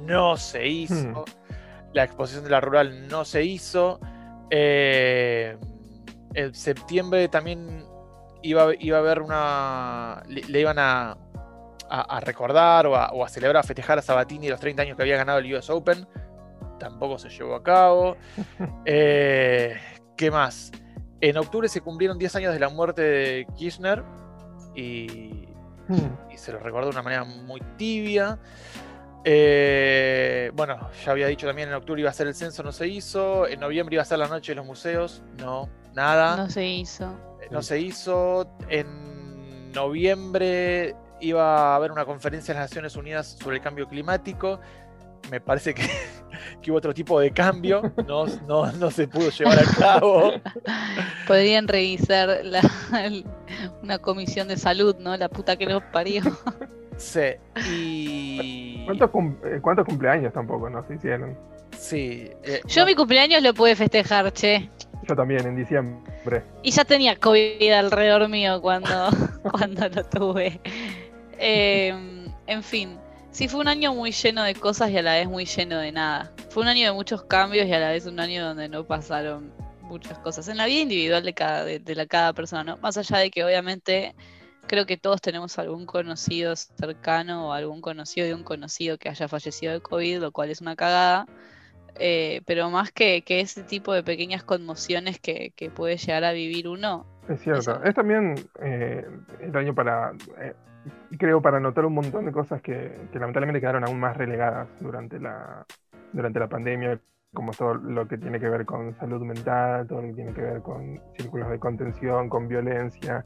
No 0.01 0.37
se 0.37 0.67
hizo. 0.67 1.25
La 1.93 2.03
exposición 2.03 2.45
de 2.45 2.49
la 2.49 2.61
rural 2.61 3.07
no 3.07 3.25
se 3.25 3.43
hizo. 3.43 3.99
Eh, 4.49 5.57
en 6.33 6.53
septiembre 6.53 7.27
también 7.27 7.83
iba, 8.41 8.73
iba 8.79 8.97
a 8.97 8.99
haber 8.99 9.21
una. 9.21 10.23
Le, 10.27 10.41
le 10.43 10.61
iban 10.61 10.79
a, 10.79 11.17
a, 11.89 12.17
a 12.17 12.19
recordar 12.19 12.87
o 12.87 12.95
a, 12.95 13.09
o 13.11 13.23
a 13.23 13.29
celebrar, 13.29 13.63
a 13.63 13.63
festejar 13.63 13.97
a 13.99 14.01
Sabatini 14.01 14.49
los 14.49 14.59
30 14.59 14.81
años 14.83 14.97
que 14.97 15.03
había 15.03 15.17
ganado 15.17 15.39
el 15.39 15.53
US 15.53 15.69
Open. 15.69 16.07
Tampoco 16.79 17.17
se 17.17 17.29
llevó 17.29 17.55
a 17.55 17.63
cabo. 17.63 18.15
Eh, 18.85 19.75
¿Qué 20.15 20.31
más? 20.31 20.71
En 21.21 21.37
octubre 21.37 21.67
se 21.67 21.81
cumplieron 21.81 22.17
10 22.17 22.35
años 22.37 22.53
de 22.53 22.59
la 22.59 22.69
muerte 22.69 23.01
de 23.01 23.47
Kirchner 23.55 24.03
y, 24.75 25.47
y 26.31 26.37
se 26.37 26.51
lo 26.51 26.59
recordó 26.59 26.87
de 26.87 26.91
una 26.91 27.01
manera 27.01 27.23
muy 27.23 27.61
tibia. 27.77 28.39
Eh, 29.29 30.51
bueno, 30.53 30.89
ya 31.03 31.11
había 31.11 31.27
dicho 31.27 31.45
también 31.45 31.67
en 31.67 31.75
octubre 31.75 31.99
iba 31.99 32.09
a 32.09 32.13
ser 32.13 32.27
el 32.27 32.33
censo, 32.33 32.63
no 32.63 32.71
se 32.71 32.87
hizo. 32.87 33.45
En 33.45 33.59
noviembre 33.59 33.95
iba 33.95 34.01
a 34.01 34.05
ser 34.05 34.19
la 34.19 34.27
noche 34.29 34.53
de 34.53 34.55
los 34.55 34.65
museos, 34.65 35.21
no, 35.37 35.67
nada. 35.93 36.37
No 36.37 36.49
se 36.49 36.65
hizo. 36.65 37.13
No 37.51 37.61
se 37.61 37.77
hizo. 37.81 38.49
En 38.69 39.71
noviembre 39.73 40.95
iba 41.19 41.73
a 41.73 41.75
haber 41.75 41.91
una 41.91 42.05
conferencia 42.05 42.53
de 42.53 42.61
las 42.61 42.69
Naciones 42.69 42.95
Unidas 42.95 43.37
sobre 43.37 43.57
el 43.57 43.61
cambio 43.61 43.85
climático. 43.89 44.61
Me 45.29 45.41
parece 45.41 45.73
que, 45.73 45.83
que 46.61 46.71
hubo 46.71 46.77
otro 46.77 46.93
tipo 46.93 47.19
de 47.19 47.31
cambio, 47.31 47.81
no, 48.07 48.27
no, 48.47 48.71
no 48.71 48.91
se 48.91 49.09
pudo 49.09 49.29
llevar 49.29 49.59
a 49.59 49.63
cabo. 49.77 50.31
Podrían 51.27 51.67
revisar 51.67 52.39
la- 52.45 52.61
el- 53.03 53.25
una 53.83 53.97
comisión 53.99 54.47
de 54.47 54.55
salud, 54.55 54.95
¿no? 54.99 55.17
La 55.17 55.27
puta 55.27 55.57
que 55.57 55.65
nos 55.65 55.83
parió. 55.91 56.21
Sí, 56.97 57.21
y. 57.69 58.83
¿Cuántos, 58.85 59.09
cum- 59.11 59.35
eh, 59.45 59.59
cuántos 59.61 59.85
cumpleaños 59.85 60.33
tampoco 60.33 60.69
nos 60.69 60.89
hicieron? 60.89 61.37
Sí. 61.77 62.29
eh, 62.43 62.61
Yo 62.67 62.85
mi 62.85 62.95
cumpleaños 62.95 63.41
lo 63.43 63.53
pude 63.53 63.75
festejar, 63.75 64.31
che. 64.33 64.69
Yo 65.07 65.15
también, 65.15 65.45
en 65.45 65.55
diciembre. 65.55 66.43
Y 66.63 66.71
ya 66.71 66.83
tenía 66.83 67.15
COVID 67.15 67.71
alrededor 67.71 68.27
mío 68.29 68.61
cuando, 68.61 68.89
cuando 69.51 69.87
lo 69.89 70.03
tuve. 70.05 70.59
Eh, 71.39 71.93
en 72.47 72.63
fin, 72.63 72.97
sí 73.31 73.47
fue 73.47 73.59
un 73.61 73.67
año 73.67 73.93
muy 73.93 74.11
lleno 74.11 74.43
de 74.43 74.55
cosas 74.55 74.89
y 74.89 74.97
a 74.97 75.01
la 75.03 75.13
vez 75.13 75.27
muy 75.27 75.45
lleno 75.45 75.77
de 75.79 75.91
nada. 75.91 76.31
Fue 76.49 76.63
un 76.63 76.69
año 76.69 76.87
de 76.87 76.93
muchos 76.93 77.23
cambios 77.23 77.67
y 77.67 77.73
a 77.73 77.79
la 77.79 77.91
vez 77.91 78.05
un 78.05 78.19
año 78.19 78.43
donde 78.45 78.67
no 78.69 78.83
pasaron 78.85 79.51
muchas 79.81 80.17
cosas 80.19 80.47
en 80.49 80.57
la 80.57 80.65
vida 80.65 80.81
individual 80.81 81.23
de 81.23 81.33
cada, 81.33 81.63
de, 81.63 81.79
de 81.79 81.95
la, 81.95 82.05
cada 82.07 82.33
persona, 82.33 82.63
¿no? 82.63 82.77
Más 82.77 82.97
allá 82.97 83.19
de 83.19 83.29
que 83.29 83.45
obviamente 83.45 84.15
creo 84.67 84.85
que 84.85 84.97
todos 84.97 85.21
tenemos 85.21 85.57
algún 85.57 85.85
conocido 85.85 86.55
cercano 86.55 87.49
o 87.49 87.53
algún 87.53 87.81
conocido 87.81 88.27
de 88.27 88.33
un 88.33 88.43
conocido 88.43 88.97
que 88.97 89.09
haya 89.09 89.27
fallecido 89.27 89.73
de 89.73 89.81
COVID, 89.81 90.19
lo 90.19 90.31
cual 90.31 90.49
es 90.49 90.61
una 90.61 90.75
cagada. 90.75 91.25
Eh, 91.99 92.41
pero 92.45 92.69
más 92.69 92.91
que, 92.91 93.23
que 93.23 93.39
ese 93.39 93.63
tipo 93.63 93.91
de 93.93 94.03
pequeñas 94.03 94.43
conmociones 94.43 95.19
que, 95.19 95.51
que 95.55 95.71
puede 95.71 95.97
llegar 95.97 96.23
a 96.25 96.31
vivir 96.31 96.67
uno, 96.67 97.07
Es 97.27 97.41
cierto. 97.41 97.83
Es 97.83 97.95
también 97.95 98.35
eh, 98.61 99.03
el 99.41 99.55
año 99.55 99.73
para, 99.73 100.11
eh, 100.39 100.53
creo, 101.17 101.41
para 101.41 101.59
notar 101.59 101.85
un 101.85 101.95
montón 101.95 102.25
de 102.25 102.31
cosas 102.31 102.61
que, 102.61 102.95
que 103.11 103.19
lamentablemente 103.19 103.59
quedaron 103.59 103.83
aún 103.83 103.99
más 103.99 104.15
relegadas 104.15 104.67
durante 104.79 105.19
la, 105.19 105.65
durante 106.13 106.39
la 106.39 106.47
pandemia, 106.47 106.99
como 107.33 107.51
todo 107.51 107.73
lo 107.73 108.07
que 108.07 108.17
tiene 108.19 108.39
que 108.39 108.47
ver 108.47 108.65
con 108.65 108.95
salud 108.99 109.21
mental, 109.23 109.87
todo 109.87 110.01
lo 110.01 110.09
que 110.09 110.13
tiene 110.13 110.33
que 110.33 110.41
ver 110.41 110.61
con 110.61 111.01
círculos 111.17 111.49
de 111.49 111.59
contención, 111.59 112.29
con 112.29 112.47
violencia 112.47 113.23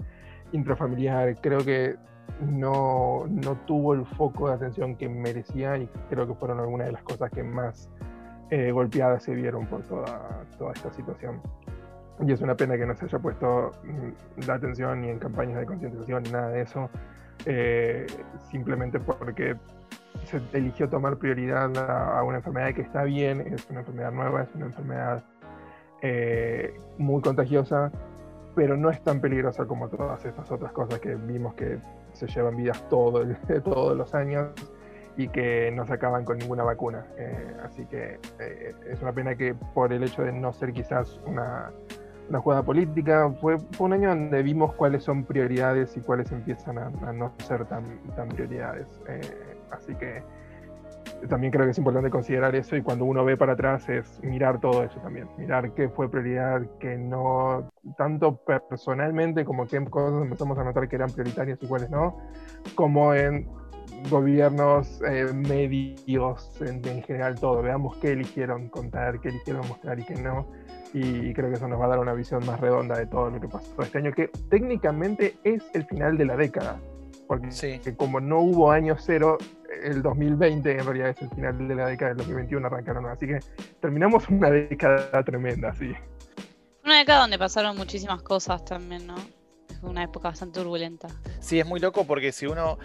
intrafamiliar. 0.52 1.40
Creo 1.42 1.60
que 1.64 1.96
no, 2.42 3.26
no 3.30 3.56
tuvo 3.66 3.94
el 3.94 4.06
foco 4.06 4.50
de 4.50 4.56
atención 4.56 4.96
que 4.96 5.10
merecía 5.10 5.78
y 5.78 5.88
creo 6.10 6.28
que 6.28 6.34
fueron 6.36 6.60
algunas 6.60 6.88
de 6.88 6.94
las 6.94 7.04
cosas 7.04 7.30
que 7.32 7.44
más 7.44 7.90
eh, 8.50 8.72
golpeadas 8.72 9.24
se 9.24 9.34
vieron 9.34 9.66
por 9.68 9.84
toda, 9.84 10.46
toda 10.58 10.74
esta 10.74 10.92
situación. 10.94 11.42
Y 12.20 12.32
es 12.32 12.42
una 12.42 12.56
pena 12.56 12.78
que 12.78 12.86
no 12.86 12.96
se 12.96 13.06
haya 13.06 13.20
puesto 13.20 13.72
mm, 13.84 14.46
la 14.48 14.56
atención 14.56 15.02
ni 15.02 15.10
en 15.10 15.20
campañas 15.20 15.60
de 15.60 15.66
concientización 15.66 16.24
ni 16.24 16.30
nada 16.32 16.50
de 16.50 16.62
eso, 16.62 16.90
eh, 17.46 18.06
simplemente 18.52 19.00
porque 19.00 19.56
se 20.26 20.42
eligió 20.54 20.88
tomar 20.88 21.18
prioridad 21.18 21.76
a, 21.78 22.20
a 22.20 22.24
una 22.24 22.38
enfermedad 22.38 22.74
que 22.74 22.82
está 22.82 23.04
bien, 23.04 23.42
es 23.42 23.68
una 23.70 23.80
enfermedad 23.80 24.12
nueva, 24.12 24.44
es 24.44 24.50
una 24.54 24.68
enfermedad 24.68 25.24
eh, 26.04 26.74
muy 26.98 27.22
contagiosa, 27.22 27.92
pero 28.56 28.76
no 28.78 28.90
es 28.90 29.02
tan 29.02 29.20
peligrosa 29.22 29.66
como 29.66 29.88
todas 29.90 30.24
estas 30.26 30.52
otras 30.52 30.72
cosas 30.72 31.00
que 31.00 31.16
vimos 31.16 31.54
que 31.56 31.78
se 32.14 32.28
llevan 32.28 32.56
vidas 32.58 32.84
todo 32.90 33.22
el- 33.22 33.38
todos 33.64 33.98
los 33.98 34.14
años 34.14 34.50
y 35.18 35.28
que 35.28 35.72
no 35.76 35.86
se 35.86 35.94
acaban 35.94 36.24
con 36.26 36.38
ninguna 36.38 36.64
vacuna. 36.64 37.06
Eh, 37.18 37.56
así 37.64 37.86
que 37.86 38.20
eh, 38.40 38.74
es 38.90 39.02
una 39.02 39.12
pena 39.12 39.36
que 39.36 39.54
por 39.74 39.92
el 39.94 40.04
hecho 40.04 40.24
de 40.24 40.32
no 40.32 40.54
ser 40.54 40.72
quizás 40.74 41.20
una, 41.26 41.72
una 42.30 42.40
jugada 42.40 42.64
política, 42.64 43.30
fue, 43.42 43.58
un 43.80 43.94
año 43.94 44.10
donde 44.10 44.42
vimos 44.42 44.74
cuáles 44.76 45.04
son 45.04 45.26
prioridades 45.26 45.98
y 45.98 46.02
cuáles 46.02 46.32
empiezan 46.32 46.78
a, 46.78 46.88
a 47.08 47.12
no 47.14 47.34
ser 47.40 47.66
tan, 47.66 47.84
tan 48.16 48.30
prioridades. 48.30 48.88
Eh, 49.08 49.22
así 49.72 49.94
que 49.96 50.24
también 51.30 51.52
creo 51.52 51.66
que 51.66 51.72
es 51.72 51.78
importante 51.78 52.10
considerar 52.10 52.56
eso 52.56 52.76
y 52.76 52.82
cuando 52.82 53.06
uno 53.06 53.24
ve 53.24 53.38
para 53.38 53.54
atrás 53.54 53.88
es 53.90 54.20
mirar 54.24 54.60
todo 54.60 54.84
eso 54.84 55.00
también, 55.00 55.28
mirar 55.38 55.74
qué 55.74 55.90
fue 55.90 56.10
prioridad, 56.10 56.62
qué 56.80 56.98
no, 56.98 57.72
tanto 57.98 58.40
personalmente 58.70 59.46
como 59.46 59.68
qué 59.68 59.84
cosas 59.86 60.24
empezamos 60.24 60.58
a 60.58 60.64
notar 60.64 60.88
que 60.88 60.96
eran 60.96 61.10
prioritarias 61.10 61.60
y 61.62 61.68
cuáles 61.68 61.90
no, 61.90 62.18
como 62.76 63.14
en 63.14 63.48
gobiernos, 64.10 65.02
eh, 65.08 65.32
medios, 65.34 66.60
en, 66.62 66.86
en 66.88 67.04
general 67.04 67.36
todo, 67.40 67.62
veamos 67.62 67.98
qué 67.98 68.12
eligieron 68.12 68.70
contar, 68.70 69.20
qué 69.20 69.30
eligieron 69.30 69.68
mostrar 69.68 70.00
y 70.00 70.04
qué 70.04 70.16
no, 70.16 70.48
y 70.94 71.34
creo 71.34 71.50
que 71.50 71.56
eso 71.56 71.68
nos 71.68 71.80
va 71.80 71.86
a 71.86 71.90
dar 71.90 72.00
una 72.00 72.14
visión 72.14 72.46
más 72.46 72.60
redonda 72.60 72.98
de 72.98 73.06
todo 73.06 73.30
lo 73.30 73.40
que 73.40 73.48
pasó 73.48 73.82
este 73.82 74.00
año, 74.00 74.12
que 74.12 74.30
técnicamente 74.50 75.36
es 75.44 75.64
el 75.74 75.86
final 75.86 76.18
de 76.18 76.26
la 76.26 76.36
década, 76.36 76.80
porque 77.28 77.80
que 77.84 77.96
como 77.96 78.20
no 78.20 78.40
hubo 78.42 78.72
año 78.72 78.96
cero, 78.98 79.38
el 79.84 80.02
2020 80.02 80.72
en 80.72 80.86
realidad 80.86 81.10
es 81.10 81.22
el 81.22 81.30
final 81.30 81.68
de 81.68 81.76
la 81.76 81.88
década 81.88 82.10
del 82.10 82.18
2021 82.20 82.68
arrancaron, 82.68 83.06
así 83.08 83.28
que 83.28 83.40
terminamos 83.80 84.28
una 84.30 84.50
década 84.50 85.24
tremenda, 85.24 85.74
sí. 85.76 85.94
una 86.84 86.98
década 86.98 87.22
donde 87.22 87.38
pasaron 87.40 87.78
muchísimas 87.78 88.22
cosas 88.22 88.64
también, 88.66 89.08
¿no? 89.08 89.16
Fue 89.80 89.90
una 89.90 90.04
época 90.04 90.30
bastante 90.30 90.60
turbulenta. 90.60 91.08
Sí, 91.40 91.60
es 91.60 91.66
muy 91.66 91.80
loco 91.80 92.06
porque 92.06 92.32
si 92.32 92.46
uno 92.48 92.78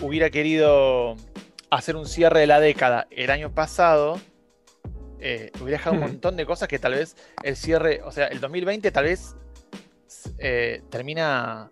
hubiera 0.00 0.30
querido 0.30 1.16
hacer 1.70 1.96
un 1.96 2.06
cierre 2.06 2.40
de 2.40 2.46
la 2.46 2.60
década 2.60 3.06
el 3.10 3.30
año 3.30 3.50
pasado, 3.54 4.18
eh, 5.20 5.52
hubiera 5.60 5.78
dejado 5.78 5.94
un 5.94 6.00
Hmm. 6.00 6.06
montón 6.08 6.36
de 6.36 6.44
cosas 6.46 6.66
que 6.68 6.78
tal 6.78 6.94
vez 6.94 7.16
el 7.44 7.56
cierre, 7.56 8.00
o 8.04 8.10
sea, 8.10 8.26
el 8.26 8.40
2020 8.40 8.90
tal 8.90 9.04
vez 9.04 9.36
eh, 10.38 10.82
termina 10.90 11.70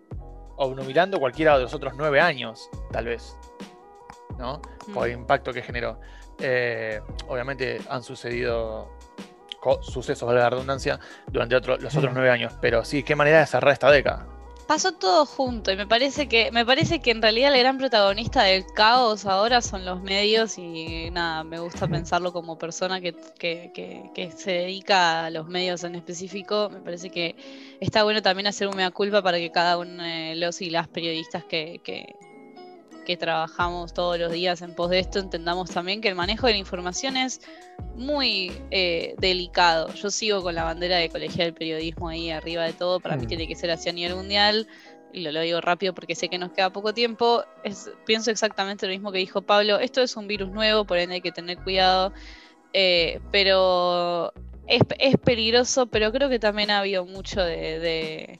obnubilando 0.57 1.19
cualquiera 1.19 1.57
de 1.57 1.63
los 1.63 1.73
otros 1.73 1.93
nueve 1.97 2.19
años, 2.21 2.69
tal 2.91 3.05
vez, 3.05 3.35
¿no? 4.41 4.61
Por 4.93 5.07
el 5.07 5.13
impacto 5.13 5.53
que 5.53 5.61
generó. 5.61 5.99
Eh, 6.39 6.99
obviamente 7.27 7.79
han 7.89 8.03
sucedido 8.03 8.89
sucesos, 9.81 10.25
valga 10.27 10.41
la 10.43 10.49
redundancia, 10.49 10.99
durante 11.27 11.55
otro- 11.55 11.77
los 11.77 11.95
otros 11.95 12.11
Hmm. 12.11 12.15
nueve 12.15 12.31
años, 12.31 12.51
pero 12.59 12.83
sí, 12.83 13.03
qué 13.03 13.15
manera 13.15 13.39
de 13.39 13.45
cerrar 13.45 13.71
esta 13.73 13.91
década. 13.91 14.27
Pasó 14.67 14.93
todo 14.93 15.25
junto 15.25 15.71
y 15.71 15.75
me 15.75 15.85
parece 15.85 16.27
que 16.29 16.49
me 16.51 16.65
parece 16.65 17.01
que 17.01 17.11
en 17.11 17.21
realidad 17.21 17.53
el 17.53 17.59
gran 17.59 17.77
protagonista 17.77 18.43
del 18.43 18.65
caos 18.73 19.25
ahora 19.25 19.61
son 19.61 19.83
los 19.85 20.01
medios 20.01 20.57
y 20.57 21.09
nada, 21.11 21.43
me 21.43 21.59
gusta 21.59 21.87
pensarlo 21.89 22.31
como 22.31 22.57
persona 22.57 23.01
que, 23.01 23.13
que- 23.37 23.71
que- 23.73 24.09
que 24.15 24.31
se 24.31 24.51
dedica 24.51 25.25
a 25.25 25.29
los 25.29 25.45
medios 25.47 25.83
en 25.83 25.95
específico. 25.95 26.69
Me 26.71 26.79
parece 26.79 27.09
que 27.09 27.35
está 27.81 28.03
bueno 28.03 28.21
también 28.21 28.47
hacer 28.47 28.67
un 28.69 28.77
mea 28.77 28.91
culpa 28.91 29.21
para 29.21 29.37
que 29.37 29.51
cada 29.51 29.77
uno 29.77 30.01
de 30.03 30.35
los 30.37 30.61
y 30.61 30.69
las 30.69 30.87
periodistas 30.87 31.43
que, 31.43 31.81
que, 33.05 33.17
trabajamos 33.17 33.93
todos 33.93 34.17
los 34.19 34.31
días 34.31 34.61
en 34.61 34.73
pos 34.75 34.89
de 34.89 34.99
esto 34.99 35.19
entendamos 35.19 35.69
también 35.71 36.01
que 36.01 36.07
el 36.09 36.15
manejo 36.15 36.47
de 36.47 36.53
la 36.53 36.59
información 36.59 37.17
es 37.17 37.41
muy 37.95 38.51
eh, 38.71 39.15
delicado. 39.19 39.93
Yo 39.93 40.09
sigo 40.09 40.41
con 40.41 40.55
la 40.55 40.63
bandera 40.63 40.97
de 40.97 41.09
colegial 41.09 41.47
del 41.47 41.53
periodismo 41.53 42.09
ahí 42.09 42.29
arriba 42.31 42.63
de 42.63 42.73
todo. 42.73 42.99
Para 42.99 43.15
mí 43.17 43.25
Mm. 43.25 43.27
tiene 43.27 43.47
que 43.47 43.55
ser 43.55 43.71
así 43.71 43.89
a 43.89 43.93
nivel 43.93 44.15
mundial. 44.15 44.67
Y 45.13 45.21
lo, 45.21 45.31
lo 45.33 45.41
digo 45.41 45.59
rápido 45.59 45.93
porque 45.93 46.15
sé 46.15 46.29
que 46.29 46.37
nos 46.37 46.51
queda 46.53 46.71
poco 46.71 46.93
tiempo. 46.93 47.43
Es, 47.63 47.91
pienso 48.05 48.31
exactamente 48.31 48.85
lo 48.87 48.93
mismo 48.93 49.11
que 49.11 49.17
dijo 49.17 49.41
Pablo. 49.41 49.77
Esto 49.79 50.01
es 50.01 50.15
un 50.15 50.27
virus 50.27 50.49
nuevo, 50.51 50.85
por 50.85 50.97
ende 50.97 51.15
hay 51.15 51.21
que 51.21 51.31
tener 51.33 51.57
cuidado. 51.57 52.13
Eh, 52.73 53.19
pero 53.31 54.31
es, 54.67 54.81
es 54.99 55.17
peligroso, 55.17 55.87
pero 55.87 56.11
creo 56.13 56.29
que 56.29 56.39
también 56.39 56.71
ha 56.71 56.79
habido 56.79 57.05
mucho 57.05 57.41
de, 57.43 57.79
de- 57.79 58.39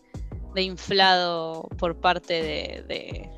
de 0.55 0.61
inflado 0.63 1.67
por 1.77 1.99
parte 1.99 2.33
de, 2.41 2.83
de- 2.87 3.29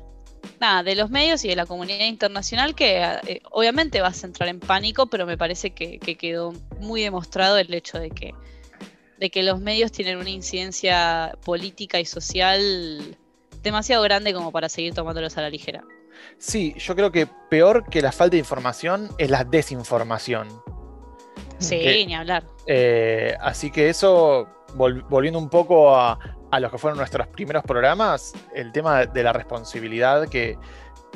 nada, 0.60 0.82
de 0.82 0.94
los 0.94 1.10
medios 1.10 1.44
y 1.44 1.48
de 1.48 1.56
la 1.56 1.66
comunidad 1.66 2.06
internacional 2.06 2.74
que 2.74 3.02
eh, 3.02 3.42
obviamente 3.50 4.00
vas 4.00 4.22
a 4.22 4.26
entrar 4.26 4.48
en 4.48 4.60
pánico, 4.60 5.06
pero 5.06 5.26
me 5.26 5.36
parece 5.38 5.70
que, 5.70 5.98
que 5.98 6.16
quedó 6.16 6.52
muy 6.80 7.02
demostrado 7.02 7.58
el 7.58 7.72
hecho 7.74 7.98
de 7.98 8.10
que, 8.10 8.32
de 9.18 9.30
que 9.30 9.42
los 9.42 9.60
medios 9.60 9.92
tienen 9.92 10.18
una 10.18 10.30
incidencia 10.30 11.36
política 11.44 12.00
y 12.00 12.04
social 12.04 13.16
demasiado 13.62 14.02
grande 14.02 14.34
como 14.34 14.52
para 14.52 14.68
seguir 14.68 14.94
tomándolos 14.94 15.36
a 15.38 15.42
la 15.42 15.50
ligera. 15.50 15.82
Sí, 16.38 16.74
yo 16.78 16.94
creo 16.94 17.10
que 17.12 17.26
peor 17.50 17.88
que 17.88 18.02
la 18.02 18.12
falta 18.12 18.32
de 18.32 18.38
información 18.38 19.10
es 19.18 19.30
la 19.30 19.44
desinformación. 19.44 20.48
Sí, 21.58 21.78
Que- 21.78 22.06
ni 22.06 22.14
hablar. 22.14 22.44
Eh, 22.66 23.36
así 23.40 23.70
que 23.70 23.88
eso, 23.88 24.46
vol- 24.74 25.06
volviendo 25.08 25.38
un 25.38 25.48
poco 25.48 25.94
a, 25.96 26.18
a 26.54 26.60
los 26.60 26.70
que 26.70 26.78
fueron 26.78 26.98
nuestros 26.98 27.26
primeros 27.26 27.64
programas, 27.64 28.32
el 28.54 28.70
tema 28.70 29.06
de 29.06 29.22
la 29.24 29.32
responsabilidad 29.32 30.28
que, 30.28 30.56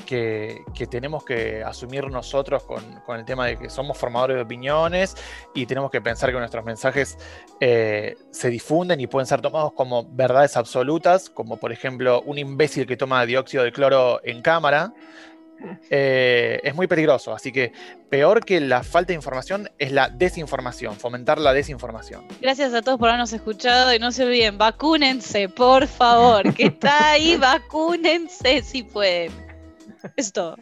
que- 0.05 0.65
tenemos 0.91 1.25
que 1.25 1.63
asumir 1.63 2.09
nosotros 2.11 2.63
con, 2.65 2.83
con 3.07 3.19
el 3.19 3.25
tema 3.25 3.47
de 3.47 3.57
que 3.57 3.71
somos 3.71 3.97
formadores 3.97 4.37
de 4.37 4.43
opiniones 4.43 5.15
y 5.55 5.67
tenemos 5.67 5.91
que 5.91 6.01
pensar 6.01 6.31
que 6.33 6.39
nuestros 6.39 6.65
mensajes 6.65 7.19
eh, 7.61 8.17
se 8.33 8.49
difunden 8.51 9.01
y 9.01 9.07
pueden 9.07 9.27
ser 9.27 9.41
tomados 9.41 9.73
como 9.75 10.05
verdades 10.11 10.57
absolutas, 10.57 11.31
como 11.31 11.57
por 11.57 11.71
ejemplo 11.73 12.21
un 12.23 12.39
imbécil 12.39 12.87
que 12.87 12.97
toma 12.97 13.25
dióxido 13.27 13.63
de 13.65 13.73
cloro 13.73 14.21
en 14.25 14.43
cámara. 14.43 14.93
Eh, 15.91 16.61
es 16.63 16.75
muy 16.75 16.87
peligroso, 16.87 17.33
así 17.33 17.53
que 17.53 17.73
peor 18.09 18.45
que 18.45 18.61
la 18.61 18.83
falta 18.83 19.09
de 19.09 19.15
información 19.15 19.71
es 19.79 19.93
la 19.93 20.09
desinformación, 20.09 20.97
fomentar 20.97 21.39
la 21.39 21.53
desinformación. 21.53 22.25
Gracias 22.41 22.75
a 22.75 22.83
todos 22.83 22.99
por 22.99 23.09
habernos 23.09 23.33
escuchado 23.33 23.95
y 23.95 23.99
no 23.99 24.13
se 24.13 24.25
olviden, 24.25 24.59
vacúnense, 24.59 25.49
por 25.49 25.87
favor, 25.87 26.55
que 26.55 26.67
está 26.67 27.13
ahí, 27.13 27.37
vacúnense 27.41 28.63
si 28.63 28.83
pueden. 28.83 29.33
Es 30.17 30.33
todo. 30.33 30.57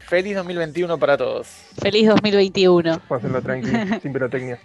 Feliz 0.00 0.36
2021 0.36 0.98
para 0.98 1.16
todos. 1.16 1.48
Feliz 1.80 2.08
2021. 2.08 3.00
Pásenlo 3.08 3.40
tranquilo, 3.42 3.98
sin 4.02 4.12
pirotecnia. 4.12 4.58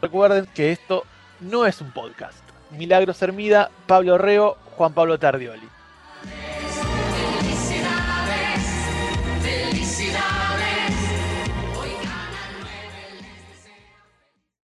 Recuerden 0.00 0.46
que 0.54 0.72
esto 0.72 1.04
no 1.40 1.66
es 1.66 1.80
un 1.80 1.90
podcast. 1.90 2.38
Milagros 2.70 3.20
Hermida, 3.22 3.70
Pablo 3.86 4.18
Reo, 4.18 4.56
Juan 4.76 4.92
Pablo 4.92 5.18
Tardioli. 5.18 5.75